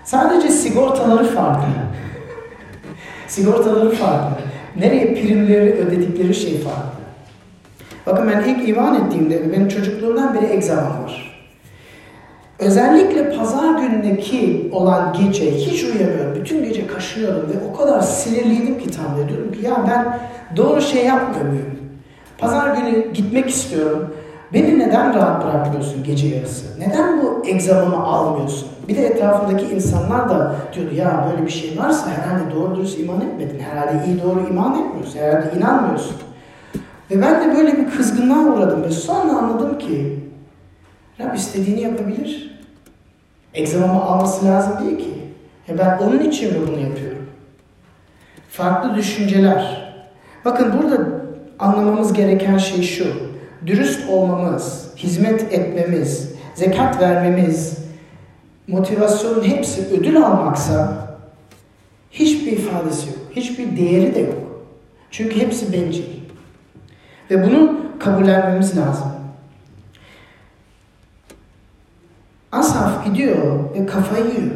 Sadece 0.03 0.50
sigortaları 0.50 1.25
farklı. 1.25 1.67
sigortaları 3.27 3.89
farklı. 3.89 4.35
Nereye 4.79 5.13
primleri 5.13 5.74
ödedikleri 5.74 6.35
şey 6.35 6.59
farklı. 6.62 6.95
Bakın 8.05 8.27
ben 8.27 8.43
ilk 8.50 8.69
iman 8.69 9.05
ettiğimde 9.05 9.51
benim 9.51 9.67
çocukluğumdan 9.67 10.33
beri 10.33 10.45
egzamam 10.45 11.03
var. 11.03 11.25
Özellikle 12.59 13.38
pazar 13.38 13.79
günündeki 13.79 14.69
olan 14.74 15.13
gece 15.13 15.51
hiç 15.51 15.83
uyuyamıyorum. 15.83 16.35
Bütün 16.35 16.63
gece 16.63 16.88
kaşınıyordum 16.88 17.50
ve 17.50 17.53
o 17.71 17.77
kadar 17.77 18.01
sinirliydim 18.01 18.79
ki 18.79 18.91
tam 18.91 19.27
diyorum 19.29 19.51
ki 19.51 19.65
ya 19.65 19.85
ben 19.88 20.19
doğru 20.57 20.81
şey 20.81 21.05
yapmıyor 21.05 21.45
muyum? 21.45 21.79
Pazar 22.38 22.75
günü 22.75 23.13
gitmek 23.13 23.50
istiyorum. 23.50 24.15
Beni 24.53 24.79
neden 24.79 25.15
rahat 25.15 25.45
bırakmıyorsun 25.45 26.03
gece 26.03 26.27
yarısı? 26.27 26.65
Neden 26.79 27.21
bu 27.21 27.43
egzamamı 27.47 28.03
almıyorsun? 28.03 28.67
Bir 28.88 28.95
de 28.95 29.05
etrafındaki 29.05 29.65
insanlar 29.65 30.29
da 30.29 30.55
diyordu 30.74 30.95
ya 30.95 31.27
böyle 31.31 31.45
bir 31.45 31.51
şey 31.51 31.77
varsa 31.77 32.07
herhalde 32.09 32.55
doğru 32.55 32.75
dürüst 32.75 33.00
iman 33.00 33.21
etmedin. 33.21 33.59
Herhalde 33.59 34.05
iyi 34.07 34.24
doğru 34.24 34.47
iman 34.50 34.79
etmiyorsun. 34.83 35.19
Herhalde 35.19 35.57
inanmıyorsun. 35.57 36.15
Ve 37.12 37.21
ben 37.21 37.41
de 37.41 37.57
böyle 37.57 37.77
bir 37.77 37.89
kızgınlığa 37.89 38.53
uğradım 38.53 38.83
ve 38.83 38.89
sonra 38.89 39.38
anladım 39.38 39.77
ki 39.77 40.19
Rab 41.19 41.36
istediğini 41.36 41.81
yapabilir. 41.81 42.60
Egzamamı 43.53 44.03
alması 44.03 44.45
lazım 44.45 44.74
değil 44.86 44.98
ki. 44.98 45.13
E 45.69 45.77
ben 45.77 45.98
onun 45.98 46.19
için 46.19 46.53
mi 46.53 46.67
bunu 46.67 46.79
yapıyorum? 46.79 47.25
Farklı 48.50 48.95
düşünceler. 48.95 49.91
Bakın 50.45 50.74
burada 50.77 51.07
anlamamız 51.60 52.13
gereken 52.13 52.57
şey 52.57 52.81
şu. 52.81 53.05
Dürüst 53.65 54.10
olmamız, 54.10 54.91
hizmet 54.98 55.53
etmemiz, 55.53 56.34
zekat 56.55 57.01
vermemiz, 57.01 57.77
motivasyonun 58.67 59.43
hepsi 59.43 59.81
ödül 59.88 60.17
almaksa 60.17 61.07
hiçbir 62.12 62.51
ifadesi 62.51 63.07
yok. 63.07 63.17
Hiçbir 63.36 63.77
değeri 63.77 64.15
de 64.15 64.19
yok. 64.19 64.67
Çünkü 65.12 65.41
hepsi 65.41 65.74
bencil. 65.74 66.03
Ve 67.31 67.43
bunu 67.43 67.77
kabullenmemiz 68.00 68.77
lazım. 68.77 69.14
Asaf 72.55 73.05
gidiyor 73.05 73.38
ve 73.75 73.85
kafayı 73.85 74.25
yiyor. 74.25 74.55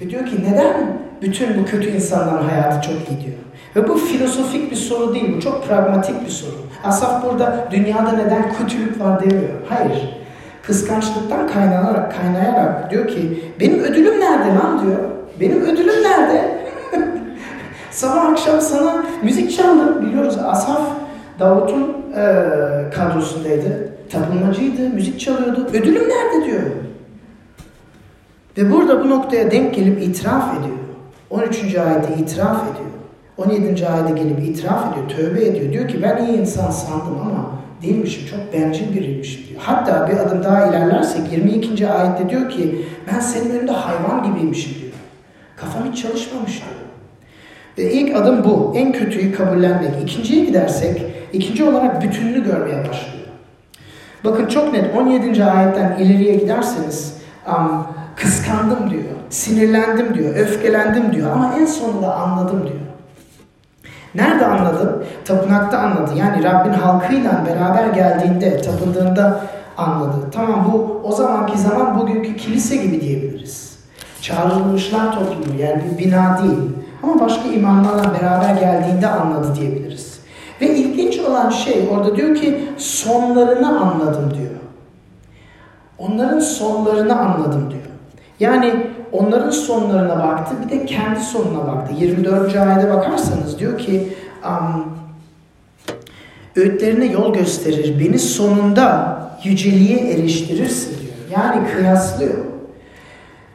Ve 0.00 0.10
diyor 0.10 0.26
ki 0.26 0.36
neden 0.50 0.96
bütün 1.22 1.58
bu 1.58 1.64
kötü 1.64 1.90
insanların 1.90 2.48
hayatı 2.48 2.88
çok 2.88 2.96
iyi 2.96 3.24
diyor. 3.24 3.36
Ve 3.76 3.88
bu 3.88 3.98
filosofik 3.98 4.70
bir 4.70 4.76
soru 4.76 5.14
değil, 5.14 5.36
bu 5.36 5.40
çok 5.40 5.68
pragmatik 5.68 6.24
bir 6.24 6.30
soru. 6.30 6.56
Asaf 6.84 7.24
burada 7.24 7.68
dünyada 7.70 8.12
neden 8.12 8.52
kötülük 8.58 9.00
var 9.00 9.22
demiyor. 9.22 9.50
Hayır. 9.68 10.18
Kıskançlıktan 10.62 11.46
kaynayarak, 11.46 12.16
kaynayarak 12.16 12.90
diyor 12.90 13.08
ki 13.08 13.44
benim 13.60 13.78
ödülüm 13.78 14.20
nerede 14.20 14.48
lan 14.48 14.86
diyor. 14.86 14.98
Benim 15.40 15.62
ödülüm 15.62 16.02
nerede? 16.02 16.58
Sabah 17.90 18.26
akşam 18.26 18.60
sana 18.60 19.04
müzik 19.22 19.56
çaldım. 19.56 20.06
Biliyoruz 20.06 20.38
Asaf 20.38 20.82
Davut'un 21.38 21.96
e, 22.16 22.24
kadrosundaydı. 22.94 23.94
Tapınmacıydı, 24.12 24.88
müzik 24.88 25.20
çalıyordu. 25.20 25.66
Ödülüm 25.72 26.02
nerede 26.08 26.46
diyor. 26.46 26.62
Ve 28.58 28.72
burada 28.72 29.04
bu 29.04 29.10
noktaya 29.10 29.50
denk 29.50 29.74
gelip 29.74 30.02
itiraf 30.02 30.58
ediyor. 30.58 30.78
13. 31.30 31.74
ayette 31.74 32.22
itiraf 32.22 32.62
ediyor. 32.62 32.90
17. 33.36 33.88
ayette 33.88 34.22
gelip 34.22 34.44
itiraf 34.44 34.92
ediyor, 34.92 35.08
tövbe 35.08 35.44
ediyor. 35.44 35.72
Diyor 35.72 35.88
ki 35.88 36.02
ben 36.02 36.26
iyi 36.26 36.38
insan 36.38 36.70
sandım 36.70 37.18
ama 37.20 37.50
değilmişim, 37.82 38.26
çok 38.26 38.52
bencil 38.52 38.94
biriymişim 38.94 39.48
diyor. 39.48 39.60
Hatta 39.64 40.08
bir 40.08 40.16
adım 40.16 40.44
daha 40.44 40.66
ilerlersek 40.66 41.32
22. 41.32 41.88
ayette 41.88 42.28
diyor 42.28 42.50
ki 42.50 42.84
ben 43.12 43.20
senin 43.20 43.50
önünde 43.50 43.72
hayvan 43.72 44.24
gibiymişim 44.24 44.74
diyor. 44.80 44.92
Kafam 45.56 45.92
hiç 45.92 46.02
çalışmamış 46.02 46.52
diyor. 46.52 46.84
Ve 47.78 47.92
ilk 47.92 48.16
adım 48.16 48.44
bu. 48.44 48.72
En 48.76 48.92
kötüyü 48.92 49.32
kabullenmek. 49.34 49.90
İkinciye 50.02 50.44
gidersek, 50.44 51.02
ikinci 51.32 51.64
olarak 51.64 52.02
bütününü 52.02 52.44
görmeye 52.44 52.78
başlıyor. 52.78 53.24
Bakın 54.24 54.46
çok 54.46 54.72
net 54.72 54.96
17. 54.96 55.44
ayetten 55.44 55.98
ileriye 55.98 56.34
giderseniz 56.34 57.16
um, 57.48 57.86
kıskandım 58.16 58.90
diyor, 58.90 59.02
sinirlendim 59.30 60.14
diyor, 60.14 60.36
öfkelendim 60.36 61.12
diyor 61.12 61.30
ama 61.32 61.54
en 61.58 61.66
sonunda 61.66 62.14
anladım 62.14 62.62
diyor. 62.62 62.80
Nerede 64.14 64.46
anladı? 64.46 65.04
Tapınakta 65.24 65.78
anladı. 65.78 66.10
Yani 66.16 66.44
Rabbin 66.44 66.72
halkıyla 66.72 67.44
beraber 67.46 67.86
geldiğinde, 67.86 68.62
tapındığında 68.62 69.40
anladı. 69.76 70.16
Tamam 70.32 70.72
bu 70.72 71.00
o 71.04 71.12
zamanki 71.12 71.58
zaman 71.58 72.00
bugünkü 72.00 72.36
kilise 72.36 72.76
gibi 72.76 73.00
diyebiliriz. 73.00 73.78
Çağrılmışlar 74.20 75.12
toplumu 75.12 75.60
yani 75.60 75.82
bir 75.84 76.04
bina 76.04 76.38
değil. 76.42 76.70
Ama 77.02 77.20
başka 77.20 77.48
imanlarla 77.48 78.14
beraber 78.14 78.54
geldiğinde 78.54 79.06
anladı 79.06 79.54
diyebiliriz. 79.54 80.20
Ve 80.60 80.76
ilginç 80.76 81.18
olan 81.18 81.50
şey 81.50 81.88
orada 81.92 82.16
diyor 82.16 82.34
ki 82.34 82.68
sonlarını 82.76 83.80
anladım 83.80 84.34
diyor. 84.34 84.50
Onların 85.98 86.40
sonlarını 86.40 87.20
anladım 87.20 87.70
diyor. 87.70 87.83
Yani 88.40 88.74
onların 89.12 89.50
sonlarına 89.50 90.18
baktı 90.18 90.54
bir 90.64 90.70
de 90.70 90.86
kendi 90.86 91.20
sonuna 91.20 91.66
baktı. 91.66 91.94
24. 91.98 92.56
ayete 92.56 92.90
bakarsanız 92.90 93.58
diyor 93.58 93.78
ki 93.78 94.08
um, 94.44 94.98
öğütlerine 96.56 97.06
yol 97.06 97.34
gösterir. 97.34 98.00
Beni 98.00 98.18
sonunda 98.18 99.18
yüceliğe 99.44 99.98
eriştirirsin 100.14 100.90
diyor. 101.00 101.40
Yani 101.40 101.66
kıyaslıyor. 101.76 102.44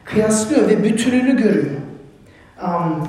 Kıyaslıyor 0.04 0.68
ve 0.68 0.84
bütününü 0.84 1.36
görüyor. 1.36 1.76
Um, 2.64 3.08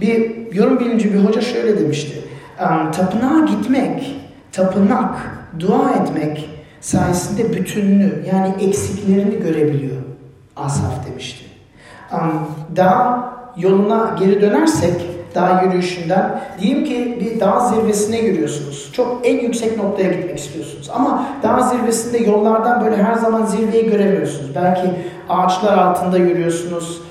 bir 0.00 0.32
yorum 0.52 0.80
bilinci 0.80 1.14
bir 1.14 1.18
hoca 1.18 1.40
şöyle 1.40 1.80
demişti. 1.80 2.22
Um, 2.60 2.90
tapınağa 2.90 3.46
gitmek, 3.46 4.16
tapınak, 4.52 5.14
dua 5.60 5.90
etmek 5.90 6.50
sayesinde 6.80 7.52
bütününü 7.52 8.12
yani 8.32 8.64
eksiklerini 8.64 9.38
görebiliyor. 9.38 10.05
Asaf 10.56 11.06
demişti. 11.10 11.44
Dağ 12.76 13.22
yoluna 13.56 14.16
geri 14.18 14.40
dönersek 14.40 15.06
dağ 15.34 15.62
yürüyüşünden 15.62 16.40
diyelim 16.60 16.84
ki 16.84 17.18
bir 17.20 17.40
dağ 17.40 17.60
zirvesine 17.60 18.18
yürüyorsunuz. 18.20 18.90
Çok 18.92 19.26
en 19.26 19.40
yüksek 19.40 19.76
noktaya 19.76 20.12
gitmek 20.12 20.38
istiyorsunuz. 20.38 20.90
Ama 20.94 21.26
dağ 21.42 21.60
zirvesinde 21.62 22.18
yollardan 22.18 22.84
böyle 22.84 23.02
her 23.02 23.14
zaman 23.14 23.46
zirveyi 23.46 23.90
göremiyorsunuz. 23.90 24.54
Belki 24.54 24.90
ağaçlar 25.28 25.78
altında 25.78 26.18
yürüyorsunuz 26.18 27.02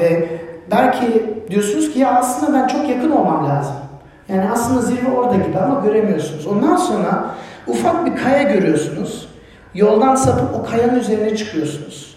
ve 0.00 0.28
belki 0.70 1.26
diyorsunuz 1.50 1.92
ki 1.92 1.98
ya 1.98 2.14
aslında 2.18 2.58
ben 2.58 2.66
çok 2.66 2.88
yakın 2.88 3.10
olmam 3.10 3.48
lazım. 3.48 3.74
Yani 4.28 4.50
aslında 4.52 4.80
zirve 4.80 5.10
orada 5.16 5.34
gibi 5.34 5.58
ama 5.58 5.80
göremiyorsunuz. 5.80 6.46
Ondan 6.46 6.76
sonra 6.76 7.24
ufak 7.66 8.06
bir 8.06 8.16
kaya 8.16 8.42
görüyorsunuz. 8.42 9.28
Yoldan 9.74 10.14
sapıp 10.14 10.54
o 10.54 10.70
kayanın 10.70 11.00
üzerine 11.00 11.36
çıkıyorsunuz. 11.36 12.11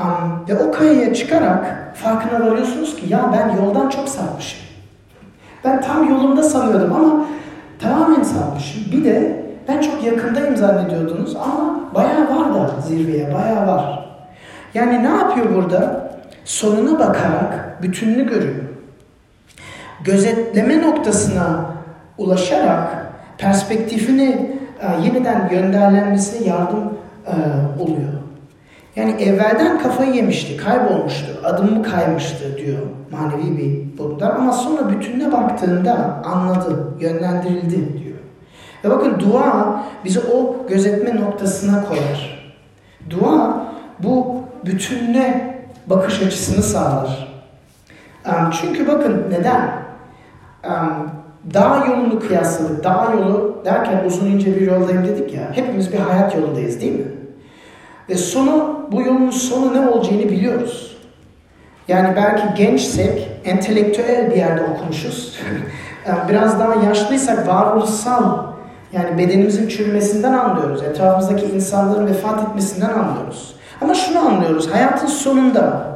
Um, 0.00 0.48
ve 0.48 0.62
o 0.64 0.72
kayaya 0.72 1.14
çıkarak 1.14 1.92
farkına 1.94 2.46
varıyorsunuz 2.46 2.96
ki 2.96 3.02
ya 3.08 3.30
ben 3.32 3.56
yoldan 3.62 3.88
çok 3.88 4.08
sapmışım. 4.08 4.60
Ben 5.64 5.80
tam 5.80 6.10
yolumda 6.10 6.42
sanıyordum 6.42 6.92
ama 6.92 7.26
tamamen 7.78 8.22
sapmışım. 8.22 8.82
Bir 8.92 9.04
de 9.04 9.42
ben 9.68 9.80
çok 9.80 10.04
yakındayım 10.04 10.56
zannediyordunuz 10.56 11.36
ama 11.36 11.80
bayağı 11.94 12.36
var 12.36 12.54
da 12.54 12.80
zirveye, 12.80 13.34
bayağı 13.34 13.66
var. 13.66 14.08
Yani 14.74 15.04
ne 15.04 15.08
yapıyor 15.08 15.54
burada? 15.54 16.10
Sonuna 16.44 16.98
bakarak 16.98 17.78
bütününü 17.82 18.28
görüyor. 18.28 18.64
Gözetleme 20.04 20.82
noktasına 20.82 21.64
ulaşarak 22.18 23.06
perspektifini 23.38 24.56
e, 24.80 25.04
yeniden 25.04 25.48
yönlendirmesine 25.52 26.48
yardım 26.48 26.98
e, 27.26 27.34
oluyor. 27.82 28.19
Yani 28.96 29.10
evvelden 29.10 29.78
kafayı 29.78 30.14
yemişti, 30.14 30.56
kaybolmuştu, 30.56 31.26
adımı 31.44 31.82
kaymıştı 31.82 32.56
diyor 32.56 32.78
manevi 33.10 33.58
bir 33.58 33.98
boyutlar. 33.98 34.30
Ama 34.30 34.52
sonra 34.52 34.88
bütününe 34.88 35.32
baktığında 35.32 36.22
anladı, 36.24 36.94
yönlendirildi 37.00 38.04
diyor. 38.04 38.16
Ve 38.84 38.90
bakın 38.90 39.20
dua 39.20 39.82
bizi 40.04 40.20
o 40.20 40.66
gözetme 40.68 41.20
noktasına 41.20 41.84
koyar. 41.84 42.52
Dua 43.10 43.66
bu 43.98 44.42
bütününe 44.66 45.56
bakış 45.86 46.22
açısını 46.22 46.62
sağlar. 46.62 47.42
Çünkü 48.60 48.88
bakın 48.88 49.24
neden? 49.30 49.72
Dağ 51.54 51.84
yolunu 51.88 52.20
kıyasladık. 52.20 52.84
Dağ 52.84 53.12
yolu 53.14 53.62
derken 53.64 54.04
uzun 54.06 54.26
ince 54.26 54.56
bir 54.56 54.60
yoldayım 54.60 55.04
dedik 55.06 55.34
ya. 55.34 55.42
Hepimiz 55.52 55.92
bir 55.92 55.98
hayat 55.98 56.36
yolundayız 56.36 56.80
değil 56.80 56.98
mi? 56.98 57.06
Ve 58.08 58.14
sonu, 58.14 58.86
bu 58.92 59.02
yolun 59.02 59.30
sonu 59.30 59.74
ne 59.74 59.88
olacağını 59.88 60.22
biliyoruz. 60.22 60.96
Yani 61.88 62.16
belki 62.16 62.42
gençsek, 62.56 63.28
entelektüel 63.44 64.30
bir 64.30 64.36
yerde 64.36 64.62
okumuşuz. 64.62 65.38
Biraz 66.28 66.60
daha 66.60 66.74
yaşlıysak 66.84 67.48
varoluşsal, 67.48 68.50
yani 68.92 69.18
bedenimizin 69.18 69.68
çürümesinden 69.68 70.32
anlıyoruz. 70.32 70.82
Etrafımızdaki 70.82 71.46
insanların 71.46 72.06
vefat 72.06 72.48
etmesinden 72.48 72.90
anlıyoruz. 72.90 73.54
Ama 73.80 73.94
şunu 73.94 74.18
anlıyoruz, 74.18 74.70
hayatın 74.70 75.06
sonunda 75.06 75.90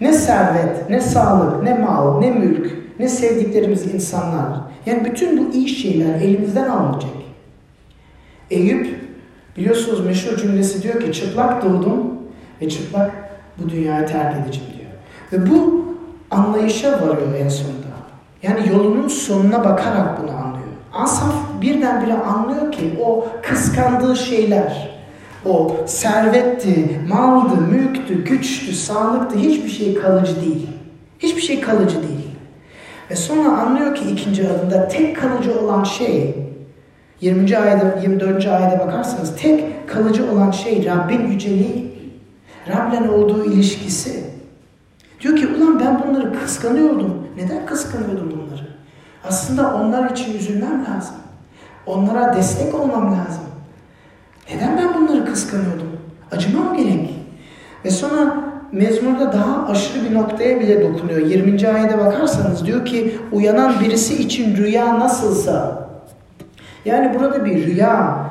ne 0.00 0.12
servet, 0.12 0.90
ne 0.90 1.00
sağlık, 1.00 1.62
ne 1.62 1.74
mal, 1.74 2.18
ne 2.18 2.30
mülk, 2.30 2.72
ne 2.98 3.08
sevdiklerimiz 3.08 3.94
insanlar. 3.94 4.48
Yani 4.86 5.04
bütün 5.04 5.38
bu 5.38 5.52
iyi 5.54 5.68
şeyler 5.68 6.14
elimizden 6.14 6.68
alınacak. 6.68 7.10
Eyüp 8.50 9.01
biliyorsunuz 9.56 10.06
meşhur 10.06 10.36
cümlesi 10.36 10.82
diyor 10.82 11.00
ki 11.00 11.12
çıplak 11.12 11.64
doğdum 11.64 12.12
ve 12.60 12.68
çıplak 12.68 13.10
bu 13.58 13.70
dünyayı 13.70 14.06
terk 14.06 14.36
edeceğim 14.36 14.70
diyor. 14.78 14.90
Ve 15.32 15.50
bu 15.50 15.84
anlayışa 16.30 16.92
varıyor 16.92 17.34
en 17.38 17.48
sonunda. 17.48 17.82
Yani 18.42 18.68
yolunun 18.68 19.08
sonuna 19.08 19.64
bakarak 19.64 20.22
bunu 20.22 20.30
anlıyor. 20.30 20.62
Asaf 20.92 21.34
birdenbire 21.60 22.14
anlıyor 22.14 22.72
ki 22.72 22.98
o 23.04 23.26
kıskandığı 23.42 24.16
şeyler, 24.16 24.98
o 25.46 25.76
servetti, 25.86 27.00
maldı, 27.08 27.60
mülktü, 27.60 28.24
güçtü, 28.24 28.74
sağlıktı 28.74 29.38
hiçbir 29.38 29.68
şey 29.68 29.94
kalıcı 29.94 30.40
değil. 30.40 30.68
Hiçbir 31.18 31.42
şey 31.42 31.60
kalıcı 31.60 31.96
değil. 31.96 32.30
Ve 33.10 33.16
sonra 33.16 33.58
anlıyor 33.58 33.94
ki 33.94 34.04
ikinci 34.10 34.48
adımda 34.48 34.88
tek 34.88 35.16
kalıcı 35.16 35.60
olan 35.60 35.84
şey 35.84 36.34
20. 37.22 37.58
ayda 37.58 37.98
24. 38.02 38.46
ayda 38.46 38.78
bakarsanız 38.78 39.36
tek 39.36 39.88
kalıcı 39.88 40.32
olan 40.32 40.50
şey 40.50 40.86
Rabbin 40.86 41.26
yüceliği. 41.26 41.92
Rab'le 42.68 43.08
olduğu 43.10 43.44
ilişkisi. 43.44 44.24
Diyor 45.20 45.36
ki 45.36 45.46
ulan 45.46 45.80
ben 45.80 46.02
bunları 46.02 46.32
kıskanıyordum. 46.40 47.26
Neden 47.36 47.66
kıskanıyordum 47.66 48.30
bunları? 48.30 48.68
Aslında 49.24 49.74
onlar 49.74 50.10
için 50.10 50.38
üzülmem 50.38 50.84
lazım. 50.90 51.14
Onlara 51.86 52.36
destek 52.36 52.74
olmam 52.74 53.06
lazım. 53.06 53.44
Neden 54.54 54.78
ben 54.78 54.94
bunları 54.94 55.24
kıskanıyordum? 55.24 55.88
Acımam 56.32 56.76
gerek. 56.76 57.14
Ve 57.84 57.90
sonra 57.90 58.44
mezmurda 58.72 59.32
daha 59.32 59.66
aşırı 59.66 60.04
bir 60.04 60.14
noktaya 60.14 60.60
bile 60.60 60.82
dokunuyor. 60.82 61.26
20. 61.26 61.68
ayete 61.68 61.98
bakarsanız 61.98 62.66
diyor 62.66 62.84
ki 62.84 63.16
uyanan 63.32 63.80
birisi 63.80 64.22
için 64.22 64.56
rüya 64.56 65.00
nasılsa 65.00 65.82
yani 66.84 67.18
burada 67.18 67.44
bir 67.44 67.66
rüya 67.66 68.26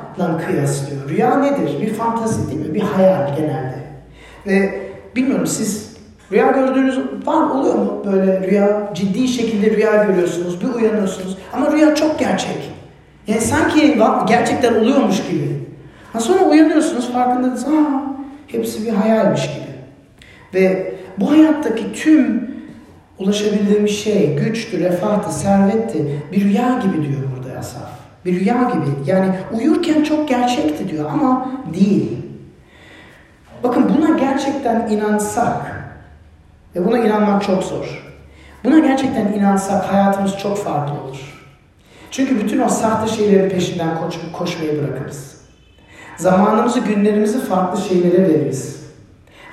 kıyaslıyor. 0.46 1.08
Rüya 1.08 1.38
nedir? 1.38 1.80
Bir 1.82 1.94
fantazi 1.94 2.50
değil 2.50 2.68
mi? 2.68 2.74
Bir 2.74 2.80
hayal 2.80 3.36
genelde. 3.36 3.78
Ve 4.46 4.80
bilmiyorum 5.16 5.46
siz 5.46 5.96
rüya 6.32 6.50
gördüğünüz 6.50 6.98
var 7.26 7.50
oluyor 7.50 7.74
mu? 7.74 8.02
Böyle 8.12 8.48
rüya 8.48 8.90
ciddi 8.94 9.28
şekilde 9.28 9.70
rüya 9.70 10.04
görüyorsunuz. 10.04 10.60
Bir 10.60 10.74
uyanıyorsunuz. 10.74 11.38
Ama 11.52 11.72
rüya 11.72 11.94
çok 11.94 12.18
gerçek. 12.18 12.72
Yani 13.26 13.40
sanki 13.40 13.98
gerçekten 14.28 14.74
oluyormuş 14.74 15.28
gibi. 15.30 15.62
Ha 16.12 16.20
sonra 16.20 16.44
uyanıyorsunuz 16.44 17.12
farkındasınız. 17.12 17.74
Aa, 17.74 18.02
hepsi 18.46 18.86
bir 18.86 18.92
hayalmiş 18.92 19.42
gibi. 19.42 19.72
Ve 20.54 20.94
bu 21.18 21.30
hayattaki 21.30 21.92
tüm 21.92 22.50
ulaşabildiğimiz 23.18 23.90
şey 23.90 24.36
güçtü, 24.36 24.80
refahtı, 24.80 25.34
servetti. 25.34 26.22
Bir 26.32 26.44
rüya 26.44 26.80
gibi 26.84 27.08
diyor 27.08 27.22
burada 27.36 27.58
Asaf. 27.58 27.91
Bir 28.24 28.40
rüya 28.40 28.70
gibi. 28.74 29.10
Yani 29.10 29.34
uyurken 29.52 30.02
çok 30.02 30.28
gerçekti 30.28 30.88
diyor 30.88 31.10
ama 31.10 31.50
değil. 31.74 32.18
Bakın 33.62 33.92
buna 33.96 34.18
gerçekten 34.18 34.88
inansak 34.90 35.82
ve 36.76 36.86
buna 36.86 36.98
inanmak 36.98 37.42
çok 37.42 37.62
zor. 37.62 38.02
Buna 38.64 38.78
gerçekten 38.78 39.32
inansak 39.32 39.84
hayatımız 39.84 40.38
çok 40.38 40.58
farklı 40.58 40.94
olur. 40.94 41.32
Çünkü 42.10 42.40
bütün 42.40 42.60
o 42.60 42.68
sahte 42.68 43.16
şeylerin 43.16 43.50
peşinden 43.50 43.98
koş, 43.98 44.14
koşmayı 44.32 44.82
bırakırız. 44.82 45.42
Zamanımızı, 46.16 46.80
günlerimizi 46.80 47.40
farklı 47.40 47.82
şeylere 47.82 48.22
veririz. 48.22 48.82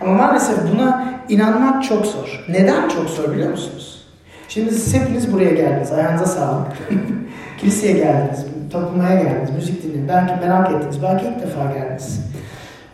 Ama 0.02 0.14
maalesef 0.14 0.58
buna 0.74 1.14
inanmak 1.30 1.84
çok 1.84 2.06
zor. 2.06 2.46
Neden 2.50 2.90
çok 2.90 3.10
zor 3.10 3.32
biliyor 3.34 3.52
musunuz? 3.52 4.08
Şimdi 4.48 4.72
siz 4.74 4.94
hepiniz 4.94 5.34
buraya 5.34 5.52
geldiniz. 5.52 5.92
Ayağınıza 5.92 6.26
sağlık. 6.26 6.68
Kiliseye 7.58 7.94
geldiniz. 7.94 8.46
Tapınmaya 8.72 9.24
geldiniz. 9.24 9.50
Müzik 9.56 9.84
dinlediniz. 9.84 10.10
Belki 10.10 10.46
merak 10.46 10.72
ettiniz. 10.72 11.04
Belki 11.04 11.26
ilk 11.26 11.42
defa 11.42 11.72
geldiniz. 11.74 12.26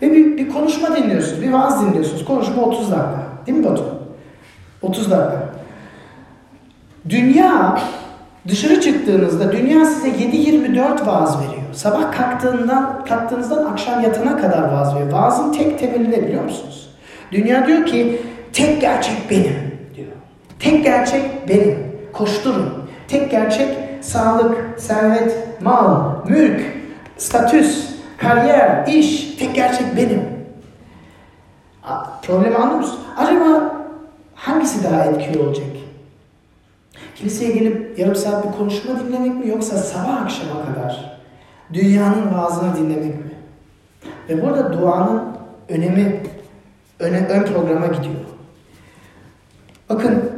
Ve 0.01 0.11
bir, 0.11 0.37
bir 0.37 0.49
konuşma 0.49 0.95
dinliyorsunuz. 0.95 1.41
Bir 1.41 1.53
vaaz 1.53 1.85
dinliyorsunuz. 1.85 2.25
Konuşma 2.25 2.61
30 2.61 2.91
dakika. 2.91 3.23
Değil 3.47 3.57
mi 3.57 3.63
Batu? 3.63 3.85
30 4.81 5.11
dakika. 5.11 5.49
Dünya 7.09 7.79
Dışarı 8.47 8.81
çıktığınızda 8.81 9.51
dünya 9.51 9.85
size 9.85 10.09
7-24 10.09 11.05
vaaz 11.05 11.39
veriyor. 11.39 11.61
Sabah 11.73 12.11
kalktığından, 12.11 13.05
kalktığınızdan 13.05 13.65
akşam 13.65 14.01
yatana 14.01 14.37
kadar 14.37 14.71
vaaz 14.71 14.95
veriyor. 14.95 15.11
Vaazın 15.11 15.51
tek 15.51 15.79
temeli 15.79 16.11
ne 16.11 16.23
biliyor 16.23 16.43
musunuz? 16.43 16.89
Dünya 17.31 17.67
diyor 17.67 17.85
ki 17.85 18.21
tek 18.53 18.81
gerçek 18.81 19.15
benim 19.29 19.77
diyor. 19.95 20.07
Tek 20.59 20.83
gerçek 20.83 21.49
benim. 21.49 21.77
Koşturun. 22.13 22.73
Tek 23.07 23.31
gerçek 23.31 23.84
sağlık, 24.05 24.79
servet, 24.79 25.61
mal, 25.61 26.15
mülk, 26.27 26.61
statüs, 27.17 27.89
kariyer, 28.17 28.87
iş. 28.87 29.35
Tek 29.35 29.55
gerçek 29.55 29.97
benim. 29.97 30.21
Problemi 32.21 32.55
anlıyor 32.55 32.79
musun? 32.79 32.99
Acaba 33.17 33.75
hangisi 34.35 34.83
daha 34.83 35.05
etkili 35.05 35.39
olacak? 35.39 35.65
Kiliseye 37.15 37.51
gelip 37.51 37.99
yarım 37.99 38.15
saat 38.15 38.47
bir 38.47 38.57
konuşma 38.57 38.99
dinlemek 38.99 39.35
mi 39.35 39.47
yoksa 39.47 39.77
sabah 39.77 40.21
akşama 40.21 40.65
kadar 40.65 41.19
dünyanın 41.73 42.33
vaazını 42.33 42.75
dinlemek 42.75 43.15
mi? 43.15 43.31
Ve 44.29 44.41
burada 44.41 44.73
duanın 44.73 45.23
önemi 45.69 46.23
öne, 46.99 47.27
ön 47.27 47.43
programa 47.43 47.87
gidiyor. 47.87 48.15
Bakın 49.89 50.31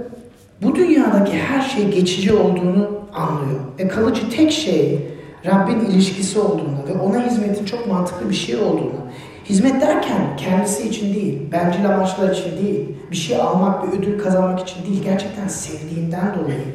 bu 0.62 0.75
dünyadaki 0.75 1.38
her 1.38 1.62
şey 1.62 1.91
geçici 1.91 2.34
olduğunu 2.34 2.97
anlıyor. 3.17 3.60
Ve 3.80 3.88
kalıcı 3.88 4.30
tek 4.30 4.51
şey 4.51 4.99
Rabbin 5.45 5.80
ilişkisi 5.80 6.39
olduğunu 6.39 6.77
ve 6.88 6.93
ona 7.01 7.25
hizmetin 7.25 7.65
çok 7.65 7.88
mantıklı 7.88 8.30
bir 8.30 8.36
şey 8.36 8.56
olduğunu. 8.56 9.08
Hizmet 9.45 9.82
derken 9.82 10.38
kendisi 10.38 10.88
için 10.88 11.13
değil, 11.13 11.51
bencil 11.51 11.86
amaçlar 11.86 12.32
için 12.32 12.58
değil, 12.63 12.86
bir 13.12 13.15
şey 13.15 13.38
almak, 13.38 13.84
bir 13.84 13.97
ödül 13.97 14.19
kazanmak 14.19 14.60
için 14.60 14.86
değil, 14.86 15.03
gerçekten 15.03 15.47
sevdiğinden 15.47 16.34
dolayı. 16.39 16.65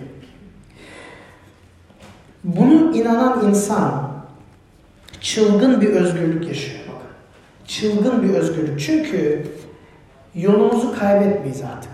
Bunu 2.44 2.96
inanan 2.96 3.48
insan 3.48 4.11
çılgın 5.20 5.81
bir 5.81 5.88
özgürlük 5.88 6.48
yaşıyor. 6.48 6.78
Bakın. 6.88 7.09
Çılgın 7.66 8.22
bir 8.22 8.28
özgürlük. 8.28 8.81
Çünkü 8.81 9.46
yolumuzu 10.35 10.98
kaybetmeyiz 10.98 11.62
artık. 11.62 11.92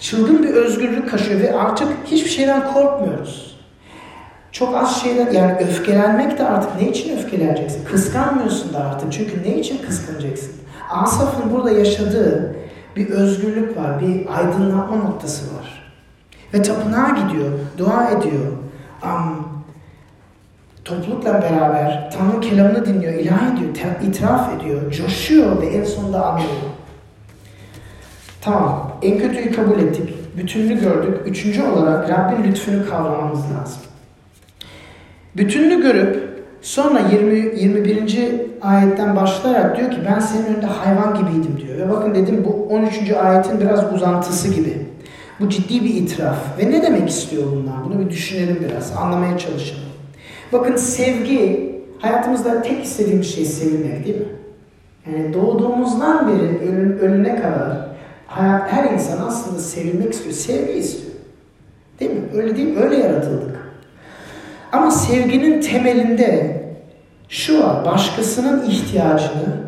Çılgın 0.00 0.42
bir 0.42 0.48
özgürlük 0.48 1.10
kaşıyor 1.10 1.40
ve 1.40 1.58
artık 1.58 1.88
hiçbir 2.06 2.30
şeyden 2.30 2.72
korkmuyoruz. 2.72 3.45
Çok 4.58 4.76
az 4.76 5.02
şeyler 5.02 5.26
yani 5.26 5.52
öfkelenmek 5.52 6.38
de 6.38 6.44
artık 6.44 6.80
ne 6.80 6.88
için 6.88 7.18
öfkeleneceksin? 7.18 7.84
Kıskanmıyorsun 7.84 8.74
da 8.74 8.78
artık 8.78 9.12
çünkü 9.12 9.42
ne 9.42 9.58
için 9.58 9.78
kıskanacaksın? 9.86 10.52
Asaf'ın 10.90 11.52
burada 11.52 11.70
yaşadığı 11.70 12.56
bir 12.96 13.08
özgürlük 13.08 13.76
var, 13.76 14.00
bir 14.00 14.38
aydınlanma 14.38 14.96
noktası 14.96 15.44
var. 15.56 15.92
Ve 16.54 16.62
tapınağa 16.62 17.08
gidiyor, 17.08 17.50
dua 17.78 18.10
ediyor. 18.10 18.52
Um, 19.04 19.48
toplulukla 20.84 21.42
beraber 21.42 22.10
Tanrı 22.18 22.40
kelamını 22.40 22.86
dinliyor, 22.86 23.12
ilah 23.12 23.52
ediyor, 23.52 23.70
itiraf 24.02 24.54
ediyor, 24.54 24.92
coşuyor 24.92 25.62
ve 25.62 25.66
en 25.66 25.84
sonunda 25.84 26.26
anlıyor. 26.26 26.50
Tamam, 28.40 28.98
en 29.02 29.18
kötüyü 29.18 29.52
kabul 29.52 29.78
ettik, 29.78 30.36
bütününü 30.36 30.80
gördük. 30.80 31.16
Üçüncü 31.26 31.62
olarak 31.62 32.10
Rabbin 32.10 32.44
lütfunu 32.44 32.90
kavramamız 32.90 33.40
lazım. 33.40 33.82
Bütününü 35.36 35.82
görüp 35.82 36.42
sonra 36.62 37.00
20, 37.12 37.60
21. 37.60 38.30
ayetten 38.62 39.16
başlayarak 39.16 39.76
diyor 39.76 39.90
ki 39.90 39.96
ben 40.10 40.20
senin 40.20 40.46
önünde 40.46 40.66
hayvan 40.66 41.14
gibiydim 41.14 41.60
diyor. 41.62 41.78
Ve 41.78 41.90
bakın 41.90 42.14
dedim 42.14 42.44
bu 42.44 42.74
13. 42.74 43.10
ayetin 43.10 43.60
biraz 43.60 43.92
uzantısı 43.94 44.54
gibi. 44.54 44.86
Bu 45.40 45.48
ciddi 45.48 45.84
bir 45.84 45.94
itiraf. 45.94 46.58
Ve 46.58 46.70
ne 46.70 46.82
demek 46.82 47.08
istiyor 47.08 47.42
bunlar? 47.52 47.74
Bunu 47.84 48.00
bir 48.00 48.10
düşünelim 48.10 48.58
biraz, 48.68 48.92
anlamaya 48.96 49.38
çalışalım. 49.38 49.82
Bakın 50.52 50.76
sevgi, 50.76 51.74
hayatımızda 51.98 52.62
tek 52.62 52.84
istediğimiz 52.84 53.34
şey 53.34 53.44
sevilmek 53.44 54.04
değil 54.04 54.16
mi? 54.16 54.26
Yani 55.06 55.34
doğduğumuzdan 55.34 56.28
beri 56.28 56.68
ölüne 57.00 57.36
kadar 57.36 57.88
hayat, 58.26 58.72
her 58.72 58.92
insan 58.92 59.26
aslında 59.26 59.58
sevilmek 59.58 60.12
istiyor, 60.12 60.34
sevgi 60.34 60.72
istiyor. 60.72 61.12
Değil 62.00 62.10
mi? 62.10 62.20
Öyle 62.34 62.56
değil 62.56 62.68
mi? 62.68 62.78
Öyle 62.78 62.96
yaratıldık. 62.96 63.65
Ama 64.72 64.90
sevginin 64.90 65.60
temelinde 65.60 66.62
şu 67.28 67.64
var, 67.64 67.84
başkasının 67.84 68.70
ihtiyacını 68.70 69.66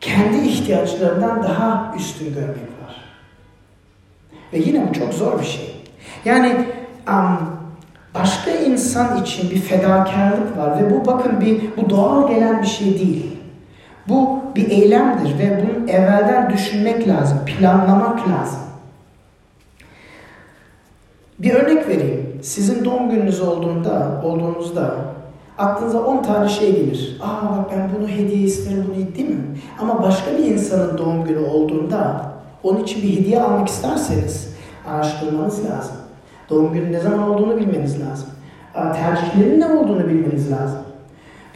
kendi 0.00 0.48
ihtiyaçlarından 0.48 1.42
daha 1.42 1.94
üstün 1.98 2.34
görmek 2.34 2.48
var. 2.56 3.04
Ve 4.52 4.58
yine 4.58 4.88
bu 4.88 4.92
çok 4.92 5.14
zor 5.14 5.40
bir 5.40 5.46
şey. 5.46 5.84
Yani 6.24 6.66
um, 7.08 7.58
başka 8.14 8.50
insan 8.50 9.22
için 9.22 9.50
bir 9.50 9.60
fedakarlık 9.60 10.56
var 10.56 10.82
ve 10.82 10.90
bu 10.90 11.06
bakın 11.06 11.40
bir 11.40 11.60
bu 11.76 11.90
doğal 11.90 12.28
gelen 12.28 12.62
bir 12.62 12.66
şey 12.66 12.98
değil. 12.98 13.38
Bu 14.08 14.42
bir 14.56 14.70
eylemdir 14.70 15.38
ve 15.38 15.62
bunu 15.62 15.90
evvelden 15.90 16.50
düşünmek 16.50 17.08
lazım, 17.08 17.38
planlamak 17.46 18.28
lazım. 18.28 18.60
Bir 21.38 21.54
örnek 21.54 21.88
vereyim. 21.88 22.17
Sizin 22.42 22.84
doğum 22.84 23.10
gününüz 23.10 23.40
olduğunda, 23.40 24.22
olduğunuzda 24.24 24.94
aklınıza 25.58 26.00
10 26.00 26.22
tane 26.22 26.48
şey 26.48 26.76
gelir. 26.76 27.18
Aa 27.22 27.58
bak 27.58 27.70
ben 27.72 27.90
bunu 27.98 28.08
hediye 28.08 28.38
isterim, 28.38 28.84
bunu 28.88 29.16
değil 29.16 29.28
mi? 29.28 29.58
Ama 29.80 30.02
başka 30.02 30.30
bir 30.38 30.44
insanın 30.44 30.98
doğum 30.98 31.24
günü 31.24 31.38
olduğunda 31.38 32.22
onun 32.62 32.82
için 32.82 33.02
bir 33.02 33.16
hediye 33.16 33.42
almak 33.42 33.68
isterseniz 33.68 34.48
araştırmanız 34.88 35.64
lazım. 35.64 35.96
Doğum 36.50 36.72
günü 36.72 36.92
ne 36.92 37.00
zaman 37.00 37.30
olduğunu 37.30 37.56
bilmeniz 37.56 38.00
lazım. 38.00 38.28
Tercihlerin 38.72 39.60
ne 39.60 39.66
olduğunu 39.66 40.08
bilmeniz 40.08 40.52
lazım. 40.52 40.78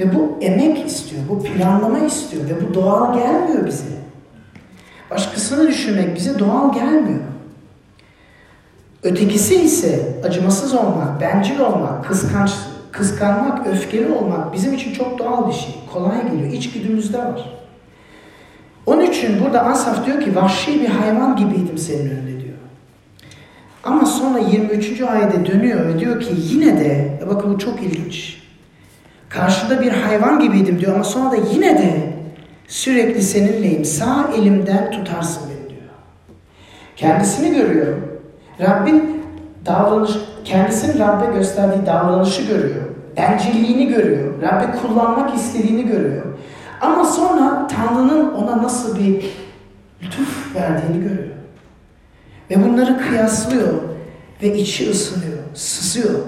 Ve 0.01 0.14
bu 0.14 0.33
emek 0.40 0.87
istiyor, 0.87 1.23
bu 1.29 1.42
planlama 1.42 1.99
istiyor 1.99 2.42
ve 2.49 2.68
bu 2.68 2.75
doğal 2.75 3.14
gelmiyor 3.14 3.66
bize. 3.66 3.85
Başkasını 5.11 5.68
düşünmek 5.68 6.16
bize 6.16 6.38
doğal 6.38 6.75
gelmiyor. 6.75 7.21
Ötekisi 9.03 9.55
ise 9.62 10.17
acımasız 10.25 10.75
olmak, 10.75 11.21
bencil 11.21 11.59
olmak, 11.61 12.05
kıskanç, 12.05 12.51
kıskanmak, 12.93 13.67
öfkeli 13.67 14.09
olmak 14.12 14.53
bizim 14.53 14.75
için 14.75 14.93
çok 14.93 15.19
doğal 15.19 15.49
bir 15.49 15.53
şey. 15.53 15.75
Kolay 15.93 16.31
geliyor, 16.31 16.53
içgüdümüzde 16.53 17.19
var. 17.19 17.62
Onun 18.87 19.03
için 19.03 19.45
burada 19.45 19.65
Asaf 19.65 20.07
diyor 20.07 20.21
ki 20.21 20.37
vahşi 20.37 20.81
bir 20.81 20.88
hayvan 20.88 21.37
gibiydim 21.37 21.79
senin 21.79 22.11
önünde 22.11 22.45
diyor. 22.45 22.57
Ama 23.85 24.07
sonra 24.07 24.38
23. 24.38 25.01
ayette 25.01 25.47
dönüyor 25.47 25.88
ve 25.88 25.99
diyor 25.99 26.21
ki 26.21 26.35
yine 26.37 26.81
de, 26.81 27.21
bakın 27.31 27.55
bu 27.55 27.59
çok 27.59 27.83
ilginç. 27.83 28.43
Karşında 29.29 29.81
bir 29.81 29.93
hayvan 29.93 30.41
gibiydim 30.41 30.81
diyor 30.81 30.95
ama 30.95 31.05
sonra 31.05 31.31
da 31.31 31.37
yine 31.53 31.79
de 31.79 32.12
sürekli 32.69 33.23
seninleyim. 33.23 33.85
Sağ 33.85 34.31
elimden 34.37 34.91
tutarsın 34.91 35.43
beni 35.49 35.71
diyor. 35.71 35.83
Kendisini 36.97 37.55
görüyor. 37.55 38.12
Rabbin 38.62 39.22
davranış, 39.66 40.11
kendisinin 40.44 40.98
Rabbe 40.98 41.38
gösterdiği 41.38 41.87
davranışı 41.87 42.42
görüyor. 42.42 42.83
Bencilliğini 43.16 43.87
görüyor. 43.87 44.42
Rabbe 44.42 44.79
kullanmak 44.79 45.35
istediğini 45.35 45.87
görüyor. 45.87 46.22
Ama 46.81 47.05
sonra 47.05 47.66
Tanrı'nın 47.66 48.35
ona 48.35 48.62
nasıl 48.62 48.98
bir 48.98 49.25
lütuf 50.03 50.55
verdiğini 50.55 51.03
görüyor. 51.03 51.29
Ve 52.51 52.64
bunları 52.64 52.98
kıyaslıyor 53.09 53.72
ve 54.42 54.59
içi 54.59 54.90
ısınıyor, 54.90 55.38
sızıyor. 55.55 56.20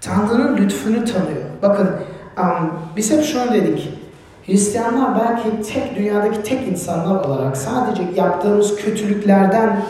Tanrı'nın 0.00 0.56
lütfunu 0.56 1.04
tanıyor. 1.04 1.44
Bakın 1.62 1.90
um, 2.38 2.72
biz 2.96 3.12
hep 3.12 3.24
şöyle 3.24 3.52
dedik. 3.52 4.03
Hristiyanlar 4.46 5.20
belki 5.20 5.72
tek 5.72 5.96
dünyadaki 5.96 6.42
tek 6.42 6.68
insanlar 6.68 7.24
olarak 7.24 7.56
sadece 7.56 8.02
yaptığımız 8.16 8.76
kötülüklerden 8.76 9.82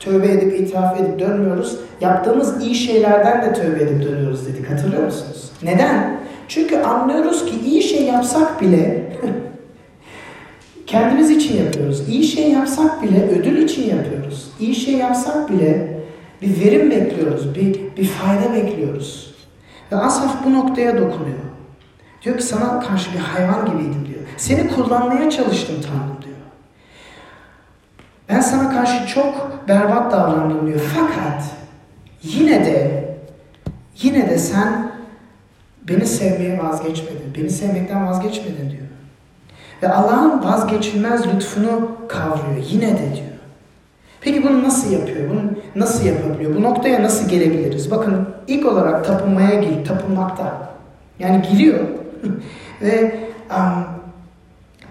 tövbe 0.00 0.28
edip 0.28 0.60
itiraf 0.60 1.00
edip 1.00 1.18
dönmüyoruz. 1.18 1.76
Yaptığımız 2.00 2.62
iyi 2.64 2.74
şeylerden 2.74 3.42
de 3.42 3.52
tövbe 3.52 3.82
edip 3.82 4.02
dönüyoruz 4.02 4.46
dedik. 4.46 4.70
Hatırlıyor 4.70 5.04
musunuz? 5.04 5.50
Neden? 5.62 6.20
Çünkü 6.48 6.76
anlıyoruz 6.78 7.46
ki 7.46 7.60
iyi 7.66 7.82
şey 7.82 8.04
yapsak 8.04 8.60
bile 8.60 9.12
kendimiz 10.86 11.30
için 11.30 11.64
yapıyoruz. 11.64 12.08
İyi 12.08 12.24
şey 12.24 12.50
yapsak 12.50 13.02
bile 13.02 13.28
ödül 13.28 13.62
için 13.62 13.96
yapıyoruz. 13.96 14.48
İyi 14.60 14.74
şey 14.74 14.94
yapsak 14.94 15.50
bile 15.50 16.00
bir 16.42 16.64
verim 16.64 16.90
bekliyoruz, 16.90 17.54
bir, 17.54 17.80
bir 17.96 18.04
fayda 18.04 18.54
bekliyoruz. 18.54 19.34
Ve 19.92 19.96
Asaf 19.96 20.44
bu 20.44 20.52
noktaya 20.52 20.92
dokunuyor. 20.92 21.53
Diyor 22.24 22.36
ki 22.36 22.42
sana 22.42 22.80
karşı 22.80 23.12
bir 23.12 23.18
hayvan 23.18 23.66
gibiydim 23.66 24.06
diyor. 24.06 24.20
Seni 24.36 24.68
kullanmaya 24.68 25.30
çalıştım 25.30 25.76
Tanrım 25.82 26.22
diyor. 26.22 26.36
Ben 28.28 28.40
sana 28.40 28.70
karşı 28.70 29.06
çok 29.06 29.64
berbat 29.68 30.12
davrandım 30.12 30.66
diyor. 30.66 30.80
Fakat 30.94 31.44
yine 32.22 32.64
de 32.64 33.04
yine 34.02 34.30
de 34.30 34.38
sen 34.38 34.92
beni 35.88 36.06
sevmeye 36.06 36.58
vazgeçmedin. 36.58 37.34
Beni 37.38 37.50
sevmekten 37.50 38.06
vazgeçmedin 38.06 38.70
diyor. 38.70 38.84
Ve 39.82 39.88
Allah'ın 39.88 40.44
vazgeçilmez 40.44 41.26
lütfunu 41.34 41.90
kavruyor. 42.08 42.64
Yine 42.68 42.88
de 42.88 43.14
diyor. 43.14 43.34
Peki 44.20 44.42
bunu 44.42 44.62
nasıl 44.62 44.92
yapıyor? 44.92 45.30
Bunu 45.30 45.42
nasıl 45.76 46.06
yapabiliyor? 46.06 46.56
Bu 46.56 46.62
noktaya 46.62 47.02
nasıl 47.02 47.28
gelebiliriz? 47.28 47.90
Bakın 47.90 48.28
ilk 48.46 48.66
olarak 48.66 49.04
tapınmaya 49.04 49.60
gir, 49.60 49.84
tapınmakta. 49.84 50.74
Yani 51.18 51.42
giriyor 51.50 51.80
ve 52.82 53.20
um, 53.50 53.84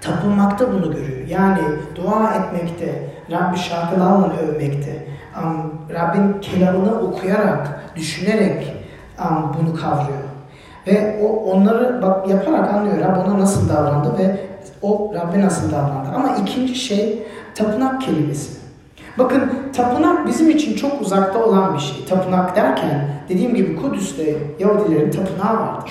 tapınmakta 0.01 0.73
bunu 0.73 0.93
görüyor. 0.93 1.27
Yani 1.27 1.59
dua 1.95 2.33
etmekte, 2.33 3.09
Rabbi 3.31 3.57
şarkılarla 3.57 4.33
övmekte, 4.37 5.07
um, 5.43 5.73
Rabbin 5.93 6.41
kelamını 6.41 7.01
okuyarak, 7.01 7.79
düşünerek 7.95 8.73
um, 9.19 9.55
bunu 9.59 9.75
kavruyor. 9.75 10.19
Ve 10.87 11.19
o 11.23 11.51
onları 11.51 12.01
bak 12.01 12.29
yaparak 12.29 12.73
anlıyor 12.73 12.97
Rab 12.99 13.27
ona 13.27 13.39
nasıl 13.39 13.69
davrandı 13.69 14.17
ve 14.17 14.39
o 14.81 15.11
Rabbe 15.15 15.41
nasıl 15.41 15.71
davrandı. 15.71 16.09
Ama 16.15 16.35
ikinci 16.35 16.75
şey 16.75 17.23
tapınak 17.55 18.01
kelimesi. 18.01 18.63
Bakın 19.17 19.51
tapınak 19.75 20.27
bizim 20.27 20.49
için 20.49 20.75
çok 20.75 21.01
uzakta 21.01 21.43
olan 21.43 21.73
bir 21.73 21.79
şey. 21.79 22.05
Tapınak 22.05 22.55
derken 22.55 23.07
dediğim 23.29 23.55
gibi 23.55 23.75
Kudüs'te 23.75 24.37
Yahudilerin 24.59 25.11
tapınağı 25.11 25.59
vardı. 25.59 25.85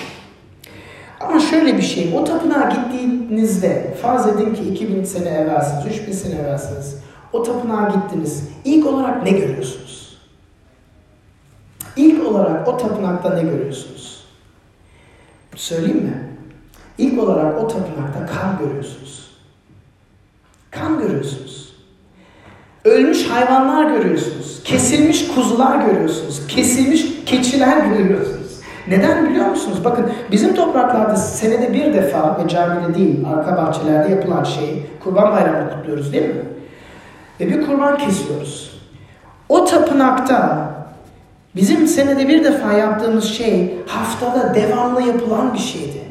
Ama 1.23 1.39
şöyle 1.39 1.77
bir 1.77 1.81
şey, 1.81 2.13
o 2.17 2.23
tapınağa 2.23 2.69
gittiğinizde, 2.69 3.97
farz 4.01 4.27
edin 4.27 4.55
ki 4.55 4.63
2000 4.63 5.03
sene 5.03 5.29
evvelsiniz, 5.29 5.85
3000 5.85 6.11
sene 6.11 6.35
evvelsiniz, 6.35 6.95
o 7.33 7.43
tapınağa 7.43 7.89
gittiniz, 7.89 8.49
ilk 8.65 8.87
olarak 8.87 9.23
ne 9.23 9.31
görüyorsunuz? 9.31 10.17
İlk 11.95 12.27
olarak 12.27 12.67
o 12.67 12.77
tapınakta 12.77 13.33
ne 13.33 13.41
görüyorsunuz? 13.41 14.23
Söyleyeyim 15.55 16.03
mi? 16.03 16.29
İlk 16.97 17.23
olarak 17.23 17.63
o 17.63 17.67
tapınakta 17.67 18.25
kan 18.25 18.57
görüyorsunuz. 18.59 19.29
Kan 20.71 20.99
görüyorsunuz. 20.99 21.73
Ölmüş 22.85 23.27
hayvanlar 23.27 23.91
görüyorsunuz. 23.91 24.63
Kesilmiş 24.63 25.27
kuzular 25.27 25.85
görüyorsunuz. 25.85 26.47
Kesilmiş 26.47 27.05
keçiler 27.25 27.85
görüyorsunuz. 27.85 28.42
Neden 28.87 29.29
biliyor 29.29 29.45
musunuz? 29.45 29.85
Bakın 29.85 30.11
bizim 30.31 30.55
topraklarda 30.55 31.15
senede 31.15 31.73
bir 31.73 31.93
defa 31.93 32.37
ve 32.43 32.47
camide 32.47 32.95
değil 32.95 33.25
arka 33.35 33.57
bahçelerde 33.57 34.11
yapılan 34.11 34.43
şey 34.43 34.85
kurban 35.03 35.31
bayramını 35.31 35.69
kutluyoruz 35.73 36.13
değil 36.13 36.29
mi? 36.29 36.41
Ve 37.39 37.47
bir 37.47 37.65
kurban 37.65 37.97
kesiyoruz. 37.97 38.81
O 39.49 39.65
tapınakta 39.65 40.69
bizim 41.55 41.87
senede 41.87 42.27
bir 42.27 42.43
defa 42.43 42.73
yaptığımız 42.73 43.25
şey 43.25 43.75
haftada 43.87 44.55
devamlı 44.55 45.01
yapılan 45.01 45.53
bir 45.53 45.59
şeydi. 45.59 46.01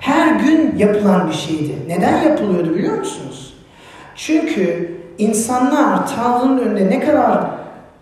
Her 0.00 0.34
gün 0.34 0.74
yapılan 0.78 1.28
bir 1.28 1.34
şeydi. 1.34 1.74
Neden 1.88 2.22
yapılıyordu 2.22 2.74
biliyor 2.74 2.98
musunuz? 2.98 3.54
Çünkü 4.16 4.94
insanlar 5.18 6.08
Tanrı'nın 6.16 6.58
önünde 6.58 6.90
ne 6.90 7.00
kadar 7.00 7.44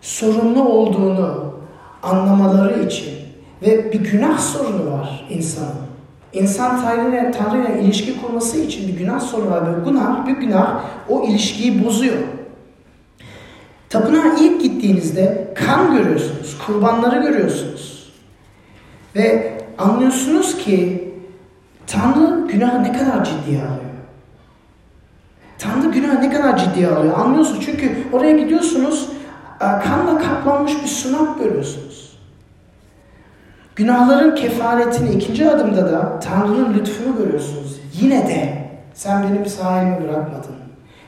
sorumlu 0.01 0.69
olduğunu 0.69 1.55
anlamaları 2.03 2.83
için 2.83 3.20
ve 3.63 3.93
bir 3.93 4.01
günah 4.01 4.39
sorunu 4.39 4.93
var 4.93 5.27
insanın. 5.31 5.91
İnsan 6.33 6.83
Tanrı'yla 6.83 7.31
Tanrı'yla 7.31 7.69
ilişki 7.69 8.21
kurması 8.21 8.61
için 8.61 8.89
bir 8.89 8.99
günah 8.99 9.21
sorunu 9.21 9.51
var 9.51 9.63
ve 9.67 9.91
günah, 9.91 10.27
bir 10.27 10.33
günah 10.33 10.85
o 11.09 11.25
ilişkiyi 11.25 11.85
bozuyor. 11.85 12.17
Tapınağa 13.89 14.35
ilk 14.41 14.63
gittiğinizde 14.63 15.55
kan 15.55 15.97
görüyorsunuz, 15.97 16.59
kurbanları 16.67 17.23
görüyorsunuz. 17.23 18.13
Ve 19.17 19.59
anlıyorsunuz 19.79 20.59
ki 20.59 21.09
Tanrı 21.87 22.49
günahı 22.49 22.83
ne 22.83 22.93
kadar 22.93 23.25
ciddiye 23.25 23.59
alıyor. 23.59 23.81
Tanrı 25.59 25.91
günahı 25.91 26.21
ne 26.21 26.31
kadar 26.31 26.57
ciddiye 26.59 26.89
alıyor 26.89 27.19
anlıyorsunuz. 27.19 27.65
Çünkü 27.65 27.97
oraya 28.13 28.39
gidiyorsunuz 28.39 29.09
kanla 29.59 30.19
kaplanmış 30.19 30.83
bir 30.83 30.89
sunak 30.89 31.39
görüyorsunuz. 31.39 32.10
Günahların 33.81 34.35
kefaretini 34.35 35.11
ikinci 35.11 35.51
adımda 35.51 35.93
da 35.93 36.21
Tanrı'nın 36.21 36.75
lütfunu 36.75 37.17
görüyorsunuz. 37.17 37.81
Yine 38.01 38.29
de 38.29 38.69
sen 38.95 39.23
benim 39.23 39.47
sahilimi 39.47 40.09
bırakmadın. 40.09 40.55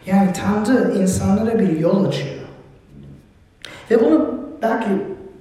Yani 0.07 0.31
Tanrı 0.33 0.95
insanlara 0.99 1.59
bir 1.59 1.79
yol 1.79 2.05
açıyor. 2.05 2.35
Ve 3.91 4.01
bunu 4.01 4.35
belki 4.63 4.89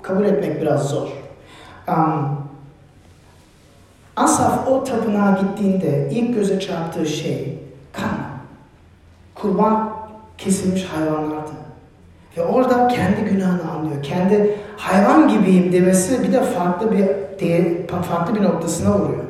kabul 0.01 0.25
etmek 0.25 0.61
biraz 0.61 0.89
zor. 0.89 1.07
Um, 1.87 2.37
Asaf 4.15 4.67
o 4.67 4.83
tapınağa 4.83 5.39
gittiğinde 5.41 6.09
ilk 6.11 6.35
göze 6.35 6.59
çarptığı 6.59 7.05
şey 7.05 7.59
kan. 7.93 8.17
Kurban 9.35 9.93
kesilmiş 10.37 10.85
hayvanlardı. 10.85 11.51
Ve 12.37 12.41
orada 12.41 12.87
kendi 12.87 13.21
günahını 13.31 13.71
anlıyor. 13.71 14.03
Kendi 14.03 14.55
hayvan 14.77 15.27
gibiyim 15.27 15.73
demesi 15.73 16.23
bir 16.23 16.33
de 16.33 16.41
farklı 16.43 16.91
bir 16.91 17.07
farklı 18.01 18.35
bir 18.35 18.43
noktasına 18.43 18.99
vuruyor. 18.99 19.23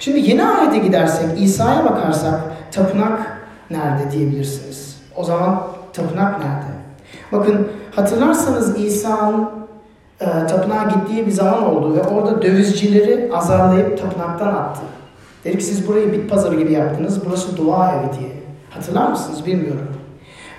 Şimdi 0.00 0.30
yeni 0.30 0.44
ayete 0.44 0.78
gidersek, 0.78 1.42
İsa'ya 1.42 1.84
bakarsak 1.84 2.40
tapınak 2.72 3.38
nerede 3.70 4.10
diyebilirsiniz. 4.10 5.02
O 5.16 5.24
zaman 5.24 5.62
tapınak 5.92 6.38
nerede? 6.38 6.74
Bakın 7.32 7.68
hatırlarsanız 7.96 8.80
İsa'nın 8.80 9.48
e, 10.20 10.24
tapınağa 10.24 10.84
gittiği 10.94 11.26
bir 11.26 11.32
zaman 11.32 11.66
oldu 11.66 11.94
ve 11.94 12.02
orada 12.02 12.42
dövizcileri 12.42 13.30
azarlayıp 13.34 13.98
tapınaktan 13.98 14.48
attı. 14.48 14.80
Dedi 15.44 15.58
ki 15.58 15.64
siz 15.64 15.88
burayı 15.88 16.12
bit 16.12 16.30
pazarı 16.30 16.56
gibi 16.56 16.72
yaptınız, 16.72 17.26
burası 17.26 17.56
dua 17.56 17.92
evi 17.92 18.18
diye. 18.18 18.32
Hatırlar 18.70 19.10
mısınız 19.10 19.46
bilmiyorum. 19.46 19.88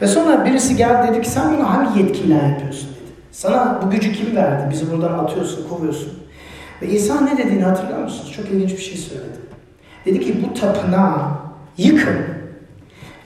Ve 0.01 0.07
sonra 0.07 0.45
birisi 0.45 0.75
geldi 0.75 1.07
dedi 1.07 1.21
ki 1.21 1.29
sen 1.29 1.57
bunu 1.57 1.69
hangi 1.69 1.99
yetkiyle 1.99 2.33
yapıyorsun 2.33 2.89
dedi. 2.89 3.11
Sana 3.31 3.79
bu 3.83 3.89
gücü 3.89 4.13
kim 4.13 4.35
verdi? 4.35 4.67
Bizi 4.71 4.91
buradan 4.91 5.19
atıyorsun, 5.19 5.69
kovuyorsun. 5.69 6.13
Ve 6.81 6.87
İsa 6.87 7.21
ne 7.21 7.37
dediğini 7.37 7.63
hatırlıyor 7.63 7.99
musunuz? 7.99 8.33
Çok 8.35 8.45
ilginç 8.45 8.71
bir 8.71 8.77
şey 8.77 8.97
söyledi. 8.97 9.37
Dedi 10.05 10.19
ki 10.19 10.43
bu 10.43 10.59
tapınağı 10.59 11.19
yıkın. 11.77 12.17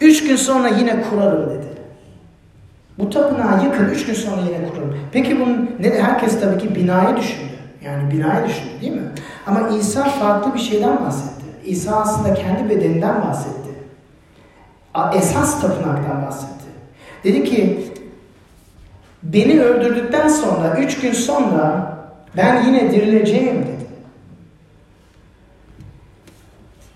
Üç 0.02 0.24
gün 0.28 0.36
sonra 0.36 0.68
yine 0.68 1.02
kurarım 1.02 1.50
dedi. 1.50 1.68
Bu 3.00 3.10
tapınağı 3.10 3.64
yıkın, 3.64 3.90
üç 3.90 4.06
gün 4.06 4.14
sonra 4.14 4.42
yine 4.42 4.70
kurarım. 4.70 4.98
Peki 5.12 5.40
bunun 5.40 5.70
ne 5.80 6.02
herkes 6.02 6.42
tabii 6.42 6.58
ki 6.58 6.76
binayı 6.76 7.18
düşündü. 7.18 7.50
Yani 7.86 8.12
binayı 8.12 8.48
düşündü 8.48 8.82
değil 8.82 8.94
mi? 8.94 9.12
Ama 9.48 9.70
İsa 9.70 10.04
farklı 10.04 10.54
bir 10.54 10.60
şeyden 10.60 11.06
bahsetti. 11.06 11.46
İsa 11.66 11.96
aslında 11.96 12.34
kendi 12.34 12.70
bedeninden 12.70 13.22
bahsetti. 13.22 13.70
Esas 15.14 15.62
tapınaktan 15.62 16.26
bahsetti. 16.28 16.59
Dedi 17.24 17.44
ki 17.44 17.80
beni 19.24 19.62
öldürdükten 19.62 20.28
sonra, 20.28 20.78
üç 20.80 21.00
gün 21.00 21.14
sonra 21.14 21.94
ben 22.38 22.64
yine 22.64 22.92
dirileceğim 22.92 23.56
dedi. 23.56 23.80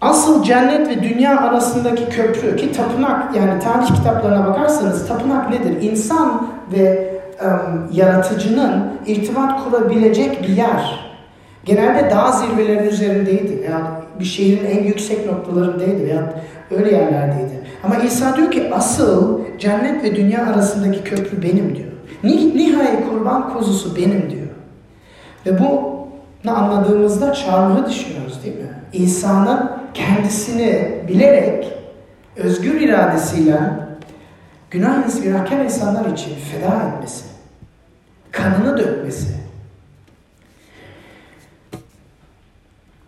Asıl 0.02 0.44
cennet 0.44 0.90
ve 0.90 1.04
dünya 1.04 1.40
arasındaki 1.42 2.10
köprü 2.10 2.56
ki 2.56 2.72
tapınak 2.72 3.36
yani 3.36 3.60
tarih 3.60 3.96
kitaplarına 3.96 4.48
bakarsanız 4.48 5.08
tapınak 5.08 5.50
nedir? 5.50 5.82
İnsan 5.82 6.48
ve 6.72 7.14
um, 7.44 7.90
yaratıcının 7.94 8.84
irtibat 9.06 9.64
kurabilecek 9.64 10.44
bir 10.44 10.48
yer. 10.48 11.14
Genelde 11.66 12.10
dağ 12.10 12.32
zirvelerinin 12.32 12.90
üzerindeydi 12.90 13.62
veya 13.62 14.02
bir 14.20 14.26
şehrin 14.26 14.66
en 14.66 14.84
yüksek 14.84 15.26
noktalarındaydı 15.26 16.06
veya 16.06 16.34
öyle 16.72 16.92
yerlerdeydi. 16.92 17.63
Ama 17.84 17.96
İsa 17.96 18.38
diyor 18.38 18.52
ki 18.52 18.72
asıl 18.74 19.40
cennet 19.60 20.04
ve 20.04 20.16
dünya 20.16 20.46
arasındaki 20.46 21.04
köprü 21.04 21.42
benim 21.42 21.76
diyor. 21.76 21.92
Nihai 22.24 23.10
kurban 23.10 23.54
kuzusu 23.54 23.96
benim 23.96 24.32
diyor. 24.32 24.48
Ve 25.46 25.60
bu 25.60 25.94
ne 26.46 26.52
anladığımızda 26.52 27.34
çarmıhı 27.34 27.90
düşünüyoruz 27.90 28.44
değil 28.44 28.56
mi? 28.56 28.70
İsa'nın 28.94 29.72
kendisini 29.94 31.02
bilerek 31.08 31.74
özgür 32.36 32.82
iradesiyle 32.82 33.60
günah 34.72 35.24
günahkar 35.24 35.60
insanlar 35.60 36.06
için 36.06 36.36
feda 36.36 36.84
etmesi, 36.88 37.26
kanını 38.32 38.78
dökmesi. 38.78 39.34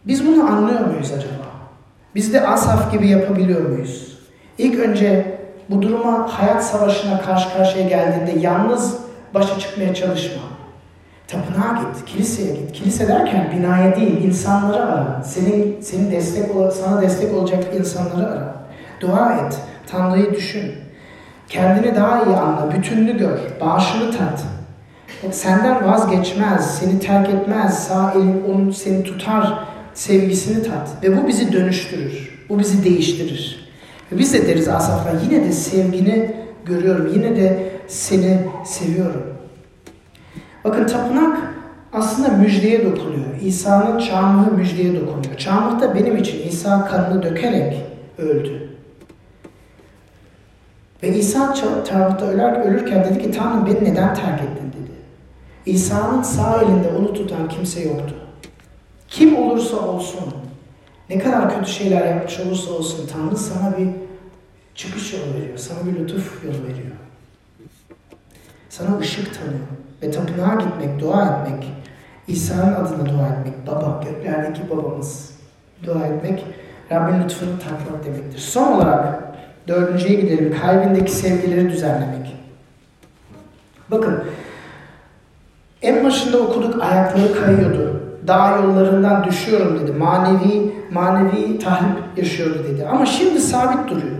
Biz 0.07 0.27
bunu 0.27 0.43
anlıyor 0.43 0.79
muyuz 0.79 1.11
acaba? 1.17 1.45
Biz 2.15 2.33
de 2.33 2.47
Asaf 2.47 2.91
gibi 2.91 3.07
yapabiliyor 3.07 3.69
muyuz? 3.69 4.14
İlk 4.57 4.79
önce 4.79 5.37
bu 5.69 5.81
duruma 5.81 6.27
hayat 6.39 6.65
savaşına 6.65 7.21
karşı 7.21 7.57
karşıya 7.57 7.87
geldiğinde 7.87 8.39
yalnız 8.39 8.97
başa 9.33 9.59
çıkmaya 9.59 9.93
çalışma. 9.93 10.41
Tapınağa 11.27 11.79
git, 11.81 12.05
kiliseye 12.05 12.55
git. 12.55 12.71
Kilise 12.71 13.07
derken 13.07 13.51
binaya 13.55 13.95
değil, 13.95 14.23
insanları 14.23 14.85
ara. 14.85 15.23
Senin, 15.23 15.81
senin 15.81 16.11
destek 16.11 16.45
sana 16.73 17.01
destek 17.01 17.33
olacak 17.33 17.63
insanları 17.79 18.27
ara. 18.27 18.55
Dua 19.01 19.33
et, 19.33 19.57
Tanrı'yı 19.87 20.33
düşün. 20.33 20.71
Kendini 21.49 21.95
daha 21.95 22.23
iyi 22.23 22.35
anla, 22.35 22.71
bütününü 22.71 23.17
gör, 23.17 23.39
bağışını 23.61 24.11
tat. 24.11 24.43
Senden 25.31 25.91
vazgeçmez, 25.91 26.79
seni 26.79 26.99
terk 26.99 27.29
etmez, 27.29 27.87
sağ 27.87 28.13
elin 28.15 28.43
onu 28.53 28.73
seni 28.73 29.03
tutar 29.03 29.59
sevgisini 29.93 30.63
tat. 30.63 30.89
Ve 31.03 31.17
bu 31.17 31.27
bizi 31.27 31.53
dönüştürür, 31.53 32.45
bu 32.49 32.59
bizi 32.59 32.83
değiştirir. 32.83 33.54
Biz 34.17 34.33
de 34.33 34.47
deriz 34.47 34.67
Asaf'la 34.67 35.11
yine 35.23 35.45
de 35.45 35.51
sevgini 35.51 36.35
görüyorum, 36.65 37.11
yine 37.13 37.35
de 37.35 37.69
seni 37.87 38.39
seviyorum. 38.65 39.23
Bakın 40.63 40.87
tapınak 40.87 41.37
aslında 41.93 42.29
müjdeye 42.29 42.85
dokunuyor. 42.85 43.25
İsa'nın 43.41 43.99
çarmıhı 43.99 44.51
müjdeye 44.51 44.95
dokunuyor. 44.95 45.37
Çarmıh 45.37 45.81
da 45.81 45.95
benim 45.95 46.17
için 46.17 46.47
İsa 46.47 46.85
kanını 46.85 47.23
dökerek 47.23 47.81
öldü. 48.17 48.69
Ve 51.03 51.09
İsa 51.09 51.53
çarmıhta 51.53 52.25
ölürken 52.65 53.05
dedi 53.05 53.21
ki 53.21 53.31
Tanrım 53.31 53.65
beni 53.65 53.91
neden 53.91 54.13
terk 54.13 54.41
ettin 54.41 54.67
dedi. 54.67 54.91
İsa'nın 55.65 56.21
sağ 56.21 56.61
elinde 56.61 56.89
onu 56.99 57.13
tutan 57.13 57.49
kimse 57.49 57.81
yoktu. 57.81 58.15
Kim 59.07 59.37
olursa 59.37 59.77
olsun, 59.77 60.23
ne 61.09 61.19
kadar 61.19 61.57
kötü 61.57 61.71
şeyler 61.71 62.05
yapmış 62.05 62.39
olursa 62.39 62.71
olsun 62.71 63.09
Tanrı 63.13 63.37
sana 63.37 63.77
bir 63.77 64.04
çıkış 64.75 65.13
yolu 65.13 65.33
veriyor, 65.41 65.57
sana 65.57 65.79
bir 65.85 65.99
lütuf 65.99 66.45
yolu 66.45 66.63
veriyor. 66.63 66.95
Sana 68.69 68.97
ışık 68.99 69.39
tanıyor. 69.39 69.59
Ve 70.01 70.11
tapınağa 70.11 70.55
gitmek, 70.55 70.99
dua 70.99 71.25
etmek, 71.25 71.73
İsa'nın 72.27 72.73
adına 72.73 73.05
dua 73.09 73.27
etmek, 73.27 73.67
baba, 73.67 74.03
göklerdeki 74.03 74.69
babamız 74.69 75.31
dua 75.83 76.07
etmek, 76.07 76.45
Rabbin 76.91 77.23
lütfunu 77.23 77.59
tatmak 77.59 78.05
demektir. 78.05 78.39
Son 78.39 78.71
olarak 78.71 79.23
dördüncüye 79.67 80.21
gidelim. 80.21 80.55
Kalbindeki 80.61 81.11
sevgileri 81.11 81.69
düzenlemek. 81.69 82.35
Bakın, 83.91 84.23
en 85.81 86.05
başında 86.05 86.37
okuduk 86.37 86.83
ayakları 86.83 87.45
kayıyordu. 87.45 88.01
Dağ 88.27 88.57
yollarından 88.63 89.23
düşüyorum 89.23 89.79
dedi. 89.79 89.91
Manevi 89.91 90.73
manevi 90.91 91.59
tahrip 91.59 92.17
yaşıyordu 92.17 92.63
dedi. 92.63 92.85
Ama 92.87 93.05
şimdi 93.05 93.39
sabit 93.39 93.89
duruyor. 93.89 94.14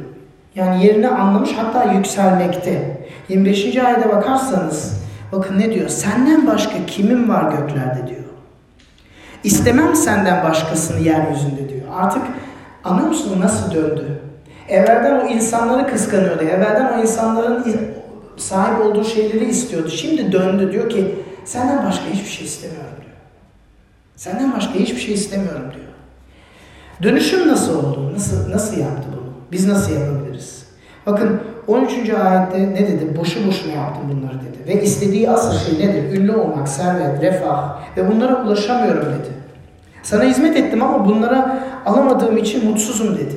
Yani 0.55 0.85
yerini 0.85 1.07
anlamış 1.07 1.49
hatta 1.57 1.93
yükselmekte. 1.93 2.97
25. 3.29 3.77
ayete 3.77 4.09
bakarsanız 4.09 5.01
bakın 5.31 5.59
ne 5.59 5.73
diyor? 5.73 5.89
Senden 5.89 6.47
başka 6.47 6.85
kimin 6.85 7.29
var 7.29 7.51
göklerde 7.51 8.07
diyor. 8.07 8.19
İstemem 9.43 9.95
senden 9.95 10.43
başkasını 10.43 10.99
yeryüzünde 10.99 11.69
diyor. 11.69 11.87
Artık 11.93 12.21
anlıyor 12.83 13.07
musun 13.07 13.41
nasıl 13.41 13.71
döndü? 13.73 14.21
Evvelden 14.69 15.19
o 15.19 15.27
insanları 15.27 15.87
kıskanıyordu. 15.87 16.43
Evvelden 16.43 16.93
o 16.93 17.01
insanların 17.01 17.65
sahip 18.37 18.85
olduğu 18.85 19.03
şeyleri 19.03 19.45
istiyordu. 19.45 19.89
Şimdi 19.89 20.31
döndü 20.31 20.71
diyor 20.71 20.89
ki 20.89 21.15
senden 21.45 21.85
başka 21.85 22.05
hiçbir 22.05 22.29
şey 22.29 22.45
istemiyorum 22.45 22.95
diyor. 23.01 23.15
Senden 24.15 24.53
başka 24.53 24.73
hiçbir 24.73 24.99
şey 24.99 25.13
istemiyorum 25.13 25.71
diyor. 25.73 25.85
Dönüşüm 27.03 27.47
nasıl 27.47 27.79
oldu? 27.79 28.13
Nasıl 28.13 28.51
nasıl 28.51 28.77
yaptı 28.77 29.07
bunu? 29.11 29.33
Biz 29.51 29.67
nasıl 29.67 29.91
yapabiliriz? 29.93 30.24
Bakın 31.05 31.41
13. 31.67 32.09
ayette 32.09 32.59
ne 32.59 32.87
dedi? 32.87 33.17
Boşu 33.17 33.47
boşuna 33.47 33.73
yaptım 33.73 34.03
bunları 34.11 34.33
dedi. 34.33 34.57
Ve 34.67 34.83
istediği 34.83 35.29
asıl 35.29 35.59
şey 35.59 35.87
nedir? 35.87 36.17
Ünlü 36.17 36.35
olmak, 36.35 36.69
servet, 36.69 37.21
refah 37.21 37.79
ve 37.97 38.11
bunlara 38.11 38.43
ulaşamıyorum 38.43 39.05
dedi. 39.05 39.29
Sana 40.03 40.23
hizmet 40.23 40.57
ettim 40.57 40.83
ama 40.83 41.05
bunlara 41.05 41.63
alamadığım 41.85 42.37
için 42.37 42.69
mutsuzum 42.69 43.17
dedi. 43.17 43.35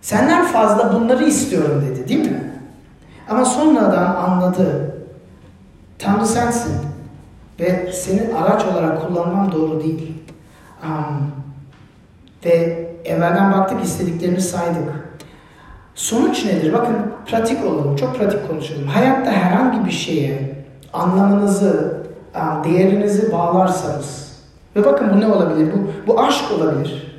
Senden 0.00 0.44
fazla 0.44 0.94
bunları 0.94 1.24
istiyorum 1.24 1.84
dedi 1.90 2.08
değil 2.08 2.30
mi? 2.30 2.52
Ama 3.28 3.44
sonradan 3.44 4.14
anladı. 4.14 4.96
Tanrı 5.98 6.26
sensin. 6.26 6.72
Ve 7.60 7.92
seni 7.92 8.34
araç 8.34 8.64
olarak 8.64 9.06
kullanmam 9.06 9.52
doğru 9.52 9.82
değil. 9.82 10.12
Um, 10.84 11.32
ve 12.44 12.86
evvelden 13.04 13.52
baktık 13.52 13.84
istediklerini 13.84 14.40
saydık. 14.40 15.05
Sonuç 15.96 16.44
nedir? 16.44 16.72
Bakın 16.72 16.96
pratik 17.26 17.64
olalım, 17.64 17.96
çok 17.96 18.16
pratik 18.18 18.48
konuşalım. 18.48 18.86
Hayatta 18.86 19.32
herhangi 19.32 19.86
bir 19.86 19.90
şeye 19.90 20.64
anlamınızı, 20.92 22.02
değerinizi 22.64 23.32
bağlarsanız 23.32 24.36
Ve 24.76 24.84
bakın 24.84 25.10
bu 25.14 25.20
ne 25.20 25.26
olabilir? 25.26 25.72
Bu, 25.72 26.06
bu 26.06 26.20
aşk 26.20 26.44
olabilir. 26.52 27.16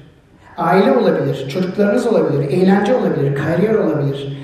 Aile 0.57 0.91
olabilir, 0.91 1.49
çocuklarınız 1.49 2.07
olabilir, 2.07 2.49
eğlence 2.49 2.95
olabilir, 2.95 3.36
kariyer 3.36 3.75
olabilir. 3.75 4.38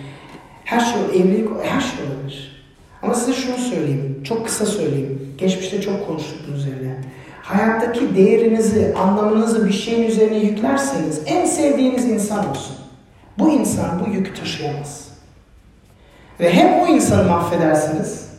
Her 0.65 0.79
şey, 0.79 1.21
evlilik, 1.21 1.49
her 1.63 1.81
şey 1.81 1.99
olabilir. 2.05 2.65
Ama 3.03 3.13
size 3.13 3.33
şunu 3.33 3.57
söyleyeyim, 3.57 4.21
çok 4.23 4.45
kısa 4.45 4.65
söyleyeyim. 4.65 5.35
Geçmişte 5.37 5.81
çok 5.81 6.07
konuştuk 6.07 6.37
bunun 6.47 6.57
üzerine. 6.57 6.95
Hayattaki 7.41 8.15
değerinizi, 8.15 8.93
anlamınızı 9.03 9.67
bir 9.67 9.73
şeyin 9.73 10.07
üzerine 10.07 10.37
yüklerseniz 10.37 11.21
en 11.25 11.45
sevdiğiniz 11.45 12.09
insan 12.09 12.49
olsun. 12.49 12.82
Bu 13.39 13.49
insan 13.49 14.05
bu 14.05 14.09
yükü 14.09 14.33
taşıyamaz. 14.33 15.09
Ve 16.39 16.53
hem 16.53 16.79
o 16.79 16.87
insanı 16.87 17.29
mahvedersiniz, 17.29 18.29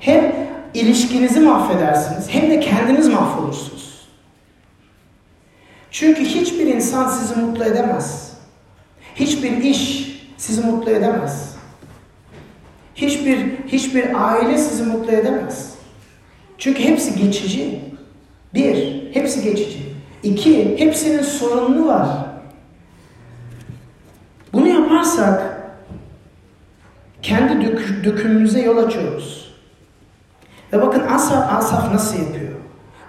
hem 0.00 0.32
ilişkinizi 0.74 1.40
mahvedersiniz, 1.40 2.28
hem 2.30 2.50
de 2.50 2.60
kendiniz 2.60 3.08
mahvolursunuz. 3.08 4.08
Çünkü 5.90 6.24
hiçbir 6.24 6.66
insan 6.66 7.08
sizi 7.08 7.40
mutlu 7.40 7.64
edemez. 7.64 8.32
Hiçbir 9.14 9.56
iş 9.56 10.12
sizi 10.36 10.66
mutlu 10.66 10.90
edemez. 10.90 11.54
Hiçbir 12.94 13.38
hiçbir 13.66 14.28
aile 14.28 14.58
sizi 14.58 14.82
mutlu 14.82 15.12
edemez. 15.12 15.74
Çünkü 16.58 16.84
hepsi 16.84 17.22
geçici. 17.22 17.80
Bir, 18.54 19.02
hepsi 19.14 19.42
geçici. 19.42 19.78
İki, 20.22 20.78
hepsinin 20.78 21.22
sorunlu 21.22 21.86
var. 21.86 22.08
Bunu 24.52 24.68
yaparsak 24.68 25.58
kendi 27.22 27.66
dök 27.66 28.04
dökümümüze 28.04 28.60
yol 28.60 28.76
açıyoruz. 28.76 29.54
Ve 30.72 30.82
bakın 30.82 31.02
Asaf, 31.14 31.52
Asaf 31.52 31.92
nasıl 31.92 32.18
yapıyor? 32.18 32.52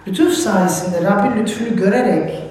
Lütuf 0.08 0.34
sayesinde 0.34 1.04
Rabbin 1.04 1.42
lütfunu 1.42 1.76
görerek 1.76 2.44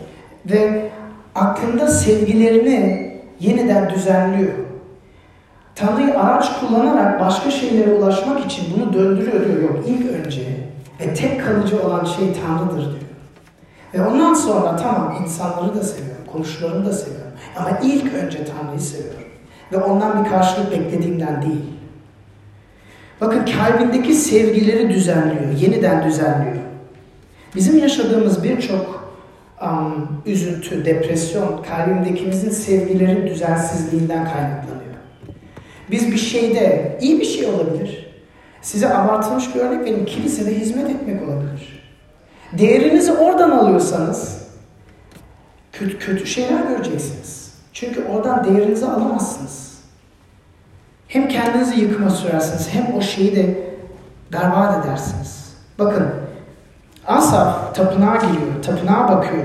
ve 0.46 0.90
aklında 1.34 1.88
sevgilerini 1.88 3.12
yeniden 3.40 3.90
düzenliyor. 3.90 4.52
Tanrı'yı 5.74 6.20
araç 6.20 6.60
kullanarak 6.60 7.20
başka 7.20 7.50
şeylere 7.50 7.92
ulaşmak 7.92 8.44
için 8.44 8.64
bunu 8.76 8.92
döndürüyor 8.92 9.46
diyor. 9.46 9.62
Yok 9.62 9.84
ilk 9.86 10.10
önce 10.10 10.42
ve 11.00 11.14
tek 11.14 11.44
kalıcı 11.44 11.82
olan 11.82 12.04
şey 12.04 12.32
Tanrı'dır 12.32 12.84
diyor. 12.84 13.08
Ve 13.94 14.08
ondan 14.08 14.34
sonra 14.34 14.76
tamam 14.76 15.18
insanları 15.22 15.74
da 15.74 15.82
seviyorum, 15.82 16.24
komşularımı 16.32 16.86
da 16.86 16.92
seviyorum. 16.92 17.27
Ama 17.58 17.78
ilk 17.82 18.14
önce 18.14 18.38
Tanrı'yı 18.44 18.80
seviyorum. 18.80 19.22
Ve 19.72 19.76
ondan 19.76 20.24
bir 20.24 20.30
karşılık 20.30 20.70
beklediğimden 20.72 21.42
değil. 21.42 21.64
Bakın 23.20 23.44
kalbindeki 23.44 24.14
sevgileri 24.14 24.90
düzenliyor, 24.90 25.52
yeniden 25.60 26.04
düzenliyor. 26.04 26.56
Bizim 27.54 27.78
yaşadığımız 27.78 28.44
birçok 28.44 29.12
um, 29.62 30.22
üzüntü, 30.26 30.84
depresyon, 30.84 31.62
kalbimdekimizin 31.62 32.50
sevgilerin 32.50 33.26
düzensizliğinden 33.26 34.24
kaynaklanıyor. 34.24 34.94
Biz 35.90 36.12
bir 36.12 36.18
şeyde, 36.18 36.98
iyi 37.00 37.20
bir 37.20 37.24
şey 37.24 37.46
olabilir. 37.46 38.06
Size 38.62 38.94
abartılmış 38.94 39.54
bir 39.54 39.60
örnek 39.60 39.86
benim 39.86 40.04
kilisede 40.04 40.60
hizmet 40.60 40.90
etmek 40.90 41.22
olabilir. 41.22 41.90
Değerinizi 42.52 43.12
oradan 43.12 43.50
alıyorsanız 43.50 44.48
kötü, 45.72 45.98
kötü 45.98 46.26
şeyler 46.26 46.62
göreceksiniz. 46.62 47.37
Çünkü 47.80 48.04
oradan 48.04 48.44
değerinizi 48.44 48.86
alamazsınız. 48.86 49.78
Hem 51.08 51.28
kendinizi 51.28 51.80
yıkıma 51.80 52.10
sürersiniz 52.10 52.68
hem 52.74 52.94
o 52.94 53.00
şeyi 53.00 53.36
de 53.36 53.74
berbat 54.32 54.84
edersiniz. 54.84 55.56
Bakın 55.78 56.06
Asaf 57.06 57.74
tapınağa 57.74 58.16
giriyor, 58.16 58.62
tapınağa 58.62 59.08
bakıyor 59.08 59.44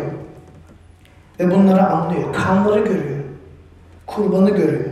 ve 1.39 1.51
bunları 1.51 1.87
anlıyor. 1.87 2.33
Kanları 2.33 2.79
görüyor, 2.79 3.23
kurbanı 4.07 4.49
görüyor. 4.49 4.89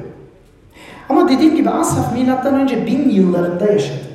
Ama 1.09 1.29
dediğim 1.29 1.55
gibi 1.55 1.69
Asaf 1.69 2.13
milattan 2.13 2.55
önce 2.55 2.85
bin 2.85 3.09
yıllarında 3.09 3.71
yaşadı. 3.71 4.07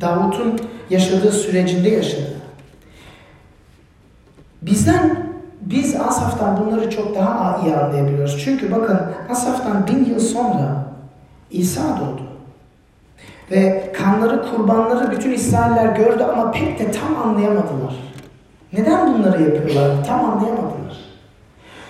Davut'un 0.00 0.60
yaşadığı 0.90 1.32
sürecinde 1.32 1.88
yaşadı. 1.88 2.32
Bizden, 4.62 5.31
biz 5.66 5.96
Asaf'tan 5.96 6.60
bunları 6.60 6.90
çok 6.90 7.14
daha 7.14 7.60
iyi 7.64 7.76
anlayabiliyoruz. 7.76 8.42
Çünkü 8.44 8.72
bakın 8.72 9.00
Asaf'tan 9.30 9.86
bin 9.86 10.04
yıl 10.04 10.20
sonra 10.20 10.84
İsa 11.50 11.82
doğdu. 11.82 12.22
Ve 13.50 13.92
kanları, 13.92 14.42
kurbanları 14.50 15.10
bütün 15.10 15.32
İsrailler 15.32 15.96
gördü 15.96 16.24
ama 16.32 16.50
pek 16.50 16.78
de 16.78 16.90
tam 16.90 17.28
anlayamadılar. 17.28 17.94
Neden 18.72 19.14
bunları 19.14 19.42
yapıyorlar? 19.42 20.04
Tam 20.06 20.24
anlayamadılar. 20.24 20.72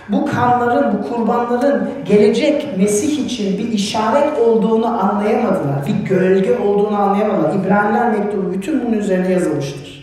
Bu 0.09 0.27
kanların, 0.27 0.99
bu 0.99 1.09
kurbanların 1.09 1.91
gelecek 2.05 2.79
Mesih 2.79 3.25
için 3.27 3.59
bir 3.59 3.69
işaret 3.69 4.39
olduğunu 4.39 4.87
anlayamadılar. 4.87 5.87
Bir 5.87 6.09
gölge 6.09 6.59
olduğunu 6.59 6.97
anlayamadılar. 6.97 7.55
İbraniler 7.55 8.11
mektubu 8.11 8.53
bütün 8.53 8.87
bunun 8.87 8.99
üzerine 8.99 9.33
yazılmıştır. 9.33 10.02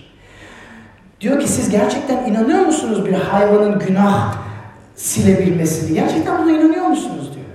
Diyor 1.21 1.39
ki 1.39 1.47
siz 1.47 1.69
gerçekten 1.69 2.25
inanıyor 2.25 2.65
musunuz 2.65 3.05
bir 3.05 3.13
hayvanın 3.13 3.79
günah 3.79 4.33
silebilmesini? 4.95 5.93
Gerçekten 5.93 6.43
buna 6.43 6.51
inanıyor 6.51 6.85
musunuz 6.85 7.31
diyor. 7.33 7.45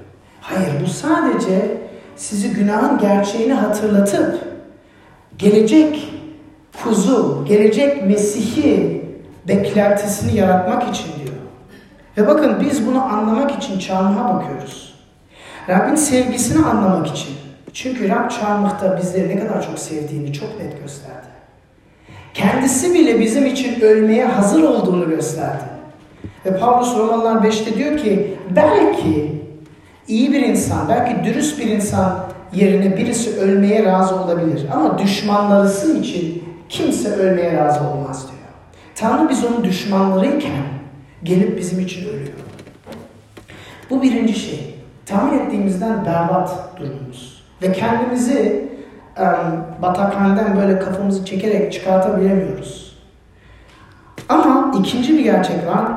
Hayır 0.40 0.72
bu 0.84 0.86
sadece 0.86 1.78
sizi 2.16 2.50
günahın 2.50 2.98
gerçeğini 2.98 3.52
hatırlatıp 3.52 4.40
gelecek 5.38 6.14
kuzu, 6.82 7.44
gelecek 7.48 8.06
Mesih'i 8.06 9.04
beklentisini 9.48 10.36
yaratmak 10.36 10.82
için 10.82 11.06
diyor. 11.24 11.34
Ve 12.16 12.26
bakın 12.26 12.56
biz 12.60 12.86
bunu 12.86 13.04
anlamak 13.04 13.50
için 13.50 13.78
çarmıha 13.78 14.34
bakıyoruz. 14.34 14.94
Rabbin 15.68 15.94
sevgisini 15.94 16.66
anlamak 16.66 17.06
için. 17.06 17.34
Çünkü 17.72 18.08
Rab 18.08 18.30
çarmıhta 18.30 18.98
bizleri 18.98 19.28
ne 19.28 19.46
kadar 19.46 19.66
çok 19.66 19.78
sevdiğini 19.78 20.32
çok 20.32 20.60
net 20.60 20.82
gösterdi. 20.82 21.33
Kendisi 22.34 22.94
bile 22.94 23.20
bizim 23.20 23.46
için 23.46 23.80
ölmeye 23.80 24.24
hazır 24.24 24.62
olduğunu 24.62 25.08
gösterdi. 25.08 25.64
Ve 26.46 26.58
Pavlus 26.58 26.98
Romalılar 26.98 27.36
5'te 27.36 27.74
diyor 27.74 27.98
ki 27.98 28.36
belki 28.56 29.40
iyi 30.08 30.32
bir 30.32 30.42
insan, 30.42 30.88
belki 30.88 31.24
dürüst 31.24 31.58
bir 31.58 31.66
insan 31.66 32.26
yerine 32.54 32.96
birisi 32.96 33.36
ölmeye 33.40 33.84
razı 33.84 34.16
olabilir. 34.16 34.66
Ama 34.72 34.98
düşmanlarısı 34.98 35.98
için 35.98 36.44
kimse 36.68 37.10
ölmeye 37.10 37.56
razı 37.56 37.80
olmaz 37.80 38.22
diyor. 38.22 38.34
Tanrı 38.94 39.28
biz 39.28 39.44
onun 39.44 39.64
düşmanlarıyken 39.64 40.64
gelip 41.22 41.58
bizim 41.58 41.80
için 41.80 42.08
ölüyor. 42.08 42.28
Bu 43.90 44.02
birinci 44.02 44.34
şey. 44.34 44.74
Tahmin 45.06 45.38
ettiğimizden 45.38 46.04
berbat 46.06 46.78
durumumuz. 46.78 47.44
Ve 47.62 47.72
kendimizi 47.72 48.68
batakhaneden 49.82 50.56
böyle 50.56 50.78
kafamızı 50.78 51.24
çekerek 51.24 51.72
çıkartabilemiyoruz. 51.72 52.98
Ama 54.28 54.72
ikinci 54.80 55.18
bir 55.18 55.24
gerçek 55.24 55.66
var. 55.66 55.92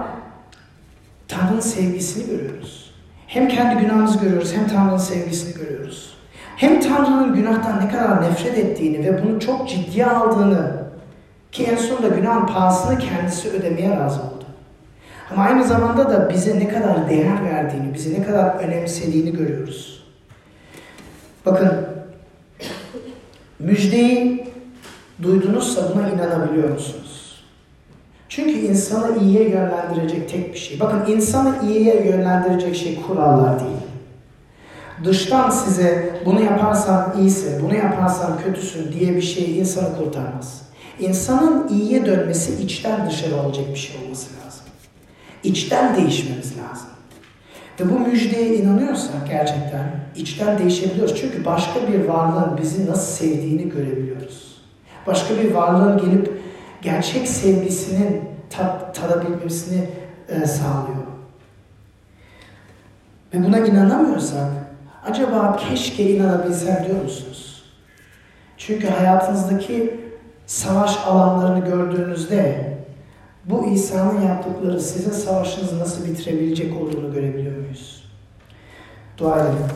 Tanrı'nın 1.27 1.59
sevgisini 1.59 2.25
görüyoruz. 2.29 2.93
Hem 3.27 3.47
kendi 3.47 3.81
günahımızı 3.81 4.19
görüyoruz 4.19 4.53
hem 4.53 4.67
Tanrı'nın 4.67 4.97
sevgisini 4.97 5.53
görüyoruz. 5.53 6.17
Hem 6.55 6.81
Tanrı'nın 6.81 7.35
günahtan 7.35 7.85
ne 7.85 7.89
kadar 7.91 8.21
nefret 8.21 8.57
ettiğini 8.57 9.05
ve 9.05 9.23
bunu 9.23 9.39
çok 9.39 9.69
ciddiye 9.69 10.05
aldığını 10.05 10.71
ki 11.51 11.63
en 11.63 11.75
sonunda 11.75 12.07
günahın 12.07 12.45
pahasını 12.45 12.97
kendisi 12.97 13.49
ödemeye 13.49 13.97
razı 13.97 14.21
oldu. 14.21 14.45
Ama 15.31 15.43
aynı 15.43 15.63
zamanda 15.63 16.09
da 16.09 16.29
bize 16.29 16.59
ne 16.59 16.67
kadar 16.67 17.09
değer 17.09 17.45
verdiğini, 17.45 17.93
bizi 17.93 18.21
ne 18.21 18.25
kadar 18.25 18.55
önemsediğini 18.55 19.31
görüyoruz. 19.31 20.07
Bakın, 21.45 21.87
müjdeyi 23.59 24.47
duydunuzsa 25.21 25.95
buna 25.95 26.09
inanabiliyor 26.09 26.69
musunuz? 26.69 27.43
Çünkü 28.29 28.51
insanı 28.51 29.23
iyiye 29.23 29.49
yönlendirecek 29.49 30.29
tek 30.29 30.53
bir 30.53 30.59
şey. 30.59 30.79
Bakın 30.79 31.11
insanı 31.11 31.55
iyiye 31.67 32.07
yönlendirecek 32.07 32.75
şey 32.75 33.01
kurallar 33.01 33.59
değil. 33.59 33.71
Dıştan 35.03 35.49
size 35.49 36.19
bunu 36.25 36.41
yaparsan 36.41 37.15
iyisi, 37.19 37.59
bunu 37.63 37.75
yaparsan 37.75 38.39
kötüsün 38.45 38.91
diye 38.91 39.15
bir 39.15 39.21
şey 39.21 39.59
insanı 39.59 39.97
kurtarmaz. 39.97 40.61
İnsanın 40.99 41.67
iyiye 41.67 42.05
dönmesi 42.05 42.63
içten 42.63 43.09
dışarı 43.09 43.35
olacak 43.35 43.65
bir 43.73 43.79
şey 43.79 43.95
olması 44.05 44.25
lazım. 44.25 44.63
İçten 45.43 45.95
değişmemiz 45.95 46.57
lazım. 46.57 46.87
Ve 47.79 47.89
bu 47.89 47.99
müjdeye 47.99 48.55
inanıyorsak 48.55 49.27
gerçekten 49.29 49.91
içten 50.15 50.59
değişebiliyoruz. 50.59 51.21
Çünkü 51.21 51.45
başka 51.45 51.87
bir 51.87 52.05
varlığın 52.05 52.57
bizi 52.57 52.91
nasıl 52.91 53.25
sevdiğini 53.25 53.69
görebiliyoruz. 53.69 54.61
Başka 55.07 55.37
bir 55.37 55.51
varlığın 55.51 55.97
gelip 55.97 56.41
gerçek 56.81 57.27
sevgisinin 57.27 58.21
tat, 58.49 58.95
tadabilmesini 58.95 59.89
e, 60.29 60.45
sağlıyor. 60.45 61.07
Ve 63.33 63.43
buna 63.43 63.59
inanamıyorsak 63.59 64.49
acaba 65.05 65.55
keşke 65.55 66.09
inanabilsem 66.09 66.85
diyor 66.87 67.03
musunuz? 67.03 67.63
Çünkü 68.57 68.87
hayatınızdaki 68.87 69.99
savaş 70.45 70.97
alanlarını 71.05 71.65
gördüğünüzde 71.65 72.76
bu 73.49 73.65
İsa'nın 73.65 74.21
yaptıkları 74.21 74.81
sizin 74.81 75.11
savaşınızı 75.11 75.79
nasıl 75.79 76.05
bitirebilecek 76.05 76.81
olduğunu 76.81 77.13
görebiliyor 77.13 77.57
muyuz? 77.57 78.03
Dua 79.17 79.39
edelim. 79.39 79.67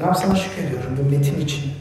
Rab 0.00 0.14
sana 0.14 0.36
şükrediyorum 0.36 0.98
bu 0.98 1.10
metin 1.10 1.40
için. 1.40 1.72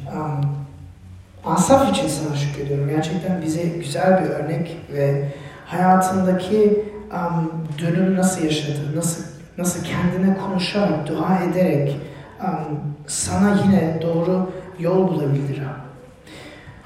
Asaf 1.45 1.91
için 1.91 2.07
sana 2.07 2.35
şükrediyorum. 2.35 2.89
Gerçekten 2.89 3.41
bize 3.41 3.63
güzel 3.63 4.23
bir 4.23 4.29
örnek 4.29 4.77
ve 4.93 5.31
hayatındaki 5.65 6.85
um, 7.11 7.51
dönüm 7.79 8.15
nasıl 8.17 8.43
yaşadı, 8.43 8.79
nasıl 8.95 9.23
nasıl 9.57 9.79
kendine 9.83 10.37
konuşarak, 10.37 11.07
dua 11.07 11.39
ederek 11.39 11.97
um, 12.41 12.79
sana 13.07 13.59
yine 13.65 13.99
doğru 14.01 14.51
yol 14.79 15.07
bulabildi 15.07 15.57
Rab. 15.61 15.83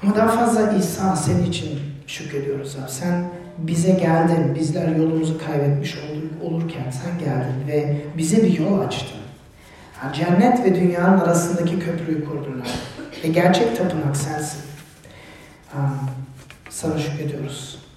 Ama 0.02 0.16
daha 0.16 0.28
fazla 0.28 0.72
İsa 0.72 1.16
senin 1.16 1.44
için 1.44 1.80
şükrediyoruz 2.06 2.76
Rab. 2.76 2.88
Sen 2.88 3.24
bize 3.58 3.90
geldin, 3.90 4.54
bizler 4.54 4.88
yolumuzu 4.96 5.38
kaybetmiş 5.38 5.98
olurken 6.42 6.90
sen 6.90 7.18
geldin 7.18 7.68
ve 7.68 7.96
bize 8.18 8.42
bir 8.42 8.58
yol 8.58 8.80
açtın. 8.80 9.18
Cennet 10.12 10.64
ve 10.64 10.74
dünyanın 10.74 11.20
arasındaki 11.20 11.78
köprüyü 11.78 12.24
kurdun 12.24 12.58
Rab. 12.60 13.24
Ve 13.24 13.28
gerçek 13.28 13.76
tapınak 13.76 14.16
sensin. 14.16 14.60
Sana 16.70 16.98
şükrediyoruz. 16.98 17.87